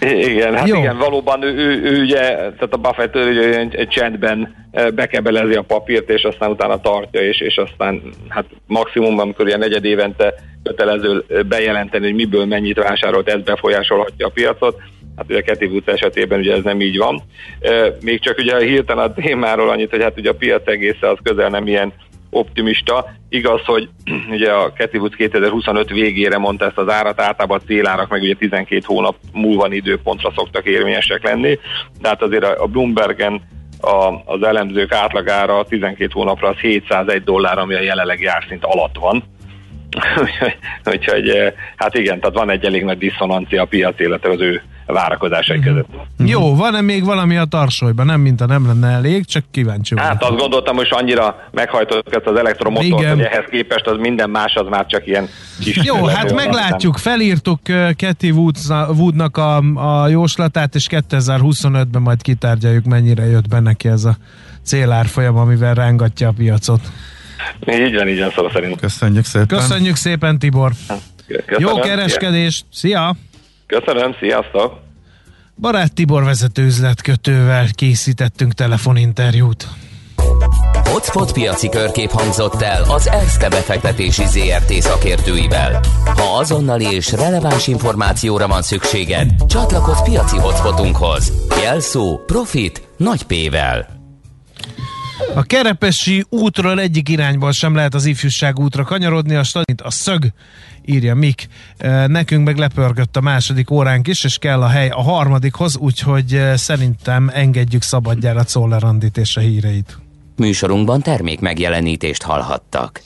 Igen, 0.00 0.54
hát 0.54 0.68
Jó. 0.68 0.78
igen, 0.78 0.98
valóban 0.98 1.42
ő, 1.42 1.54
ő, 1.54 1.82
ő 1.82 2.02
ugye, 2.02 2.20
tehát 2.20 2.68
a 2.70 2.76
Buffett 2.76 3.16
ő 3.16 3.30
ugye 3.30 3.58
egy, 3.58 3.74
egy 3.74 3.88
csendben 3.88 4.38
eh, 4.40 4.48
bekebelezi 4.94 5.54
a 5.54 5.62
papírt, 5.62 6.10
és 6.10 6.22
aztán 6.22 6.50
utána 6.50 6.80
tartja, 6.80 7.20
és, 7.20 7.40
és 7.40 7.56
aztán 7.56 8.02
hát 8.28 8.44
maximum, 8.66 9.18
amikor 9.18 9.46
ilyen 9.46 9.58
negyed 9.58 9.84
évente 9.84 10.34
kötelező 10.62 11.24
bejelenteni, 11.48 12.04
hogy 12.04 12.14
miből 12.14 12.44
mennyit 12.44 12.78
vásárolt, 12.78 13.28
ez 13.28 13.42
befolyásolhatja 13.42 14.26
a 14.26 14.30
piacot. 14.30 14.80
Hát 15.16 15.26
ugye 15.28 15.38
a 15.38 15.42
Cathy 15.42 15.66
Woods 15.66 15.86
esetében 15.86 16.38
ugye 16.38 16.54
ez 16.54 16.62
nem 16.62 16.80
így 16.80 16.98
van. 16.98 17.22
Még 18.00 18.20
csak 18.20 18.38
ugye 18.38 18.58
hirtelen 18.58 19.04
a 19.04 19.12
témáról 19.12 19.70
annyit, 19.70 19.90
hogy 19.90 20.02
hát 20.02 20.18
ugye 20.18 20.30
a 20.30 20.34
piac 20.34 20.68
egésze 20.68 21.08
az 21.08 21.18
közel 21.22 21.48
nem 21.48 21.66
ilyen 21.66 21.92
optimista. 22.30 23.12
Igaz, 23.28 23.64
hogy 23.64 23.88
ugye 24.30 24.52
a 24.52 24.72
Woods 24.92 25.16
2025 25.16 25.90
végére 25.90 26.38
mondta 26.38 26.64
ezt 26.64 26.78
az 26.78 26.88
árat, 26.88 27.20
általában 27.20 27.60
a 27.62 27.66
célárak 27.66 28.08
meg 28.08 28.22
ugye 28.22 28.34
12 28.34 28.80
hónap 28.84 29.16
múlva 29.32 29.72
időpontra 29.72 30.32
szoktak 30.36 30.66
érvényesek 30.66 31.22
lenni, 31.22 31.58
de 32.00 32.08
hát 32.08 32.22
azért 32.22 32.44
a 32.44 32.66
Bloombergen 32.66 33.42
a, 33.80 34.22
az 34.24 34.42
elemzők 34.42 34.92
átlagára 34.92 35.64
12 35.64 36.10
hónapra 36.12 36.48
az 36.48 36.56
701 36.56 37.24
dollár, 37.24 37.58
ami 37.58 37.74
a 37.74 37.80
jelenlegi 37.80 38.26
árszint 38.26 38.64
alatt 38.64 38.96
van. 38.98 39.24
Úgyhogy 40.92 41.28
eh, 41.28 41.52
hát 41.76 41.94
igen, 41.94 42.20
tehát 42.20 42.36
van 42.36 42.50
egy 42.50 42.64
elég 42.64 42.84
nagy 42.84 42.98
diszonancia 42.98 43.62
a 43.62 43.66
piac, 43.66 44.00
illetve 44.00 44.30
az 44.30 44.40
ő 44.40 44.62
várakozásai 44.92 45.58
uh-huh. 45.58 45.74
között. 45.74 45.88
Jó, 46.30 46.56
van-e 46.56 46.80
még 46.80 47.04
valami 47.04 47.36
a 47.36 47.44
tarsolyban? 47.44 48.06
Nem, 48.06 48.20
mint 48.20 48.40
a 48.40 48.46
nem 48.46 48.66
lenne 48.66 48.88
elég, 48.88 49.24
csak 49.24 49.44
kíváncsi 49.50 49.94
vagyok. 49.94 50.10
Hát 50.10 50.22
azt 50.22 50.38
gondoltam, 50.38 50.76
hogy 50.76 50.88
annyira 50.90 51.48
meghajtottak 51.50 52.14
ezt 52.14 52.26
az 52.26 52.38
elektromotort, 52.38 53.08
hogy 53.08 53.20
ehhez 53.20 53.44
képest 53.50 53.86
az 53.86 53.96
minden 53.98 54.30
más 54.30 54.54
az 54.54 54.66
már 54.68 54.86
csak 54.86 55.06
ilyen 55.06 55.28
kis... 55.60 55.80
Jó, 55.82 56.04
hát 56.04 56.34
meglátjuk, 56.34 56.92
nem. 56.92 57.02
felírtuk 57.02 57.60
Keti 57.96 58.30
Woodnak 58.30 59.36
a, 59.36 59.56
a 60.02 60.08
jóslatát, 60.08 60.74
és 60.74 60.86
2025-ben 60.90 62.02
majd 62.02 62.22
kitárgyaljuk, 62.22 62.84
mennyire 62.84 63.26
jött 63.26 63.48
be 63.48 63.60
neki 63.60 63.88
ez 63.88 64.04
a 64.04 64.16
célárfolyam, 64.62 65.36
amivel 65.36 65.74
rángatja 65.74 66.28
a 66.28 66.32
piacot. 66.36 66.80
Így 67.66 67.94
van, 67.94 68.08
így 68.08 68.18
van, 68.18 68.30
szóval 68.30 68.50
szerint. 68.54 68.80
Köszönjük 68.80 69.24
szépen. 69.24 69.46
Köszönjük 69.46 69.96
szépen, 69.96 70.38
Tibor. 70.38 70.72
Köszönöm. 71.46 71.68
Jó 71.68 71.80
kereskedést. 71.80 72.64
Szia! 72.72 73.16
Köszönöm, 73.70 74.14
sziasztok! 74.20 74.78
Barát 75.56 75.94
Tibor 75.94 76.24
vezető 76.24 76.64
üzletkötővel 76.64 77.66
készítettünk 77.74 78.52
telefoninterjút. 78.52 79.68
Hotspot 80.72 81.32
piaci 81.32 81.68
körkép 81.68 82.10
hangzott 82.10 82.62
el 82.62 82.82
az 82.82 83.08
ESZTE 83.08 83.48
befektetési 83.48 84.24
ZRT 84.26 84.72
szakértőivel. 84.72 85.80
Ha 86.04 86.38
azonnali 86.38 86.84
és 86.84 87.12
releváns 87.12 87.66
információra 87.66 88.46
van 88.46 88.62
szükséged, 88.62 89.30
csatlakozz 89.48 90.00
piaci 90.04 90.38
hotspotunkhoz. 90.38 91.32
Jelszó 91.62 92.18
Profit 92.26 92.88
nagy 92.96 93.22
P-vel. 93.22 94.00
A 95.34 95.42
Kerepesi 95.42 96.24
útról 96.28 96.80
egyik 96.80 97.08
irányból 97.08 97.52
sem 97.52 97.74
lehet 97.74 97.94
az 97.94 98.04
ifjúság 98.04 98.58
útra 98.58 98.84
kanyarodni, 98.84 99.34
a 99.34 99.42
stadint 99.42 99.80
a 99.80 99.90
szög, 99.90 100.24
írja 100.90 101.14
Mik. 101.14 101.48
Nekünk 102.06 102.46
meg 102.46 102.56
lepörgött 102.56 103.16
a 103.16 103.20
második 103.20 103.70
óránk 103.70 104.08
is, 104.08 104.24
és 104.24 104.38
kell 104.38 104.62
a 104.62 104.68
hely 104.68 104.88
a 104.88 105.02
harmadikhoz, 105.02 105.76
úgyhogy 105.76 106.42
szerintem 106.54 107.30
engedjük 107.34 107.82
szabadjára 107.82 108.44
Czoller 108.44 108.82
és 109.14 109.36
a 109.36 109.40
híreit. 109.40 109.98
Műsorunkban 110.36 111.02
termék 111.02 111.40
megjelenítést 111.40 112.22
hallhattak. 112.22 113.00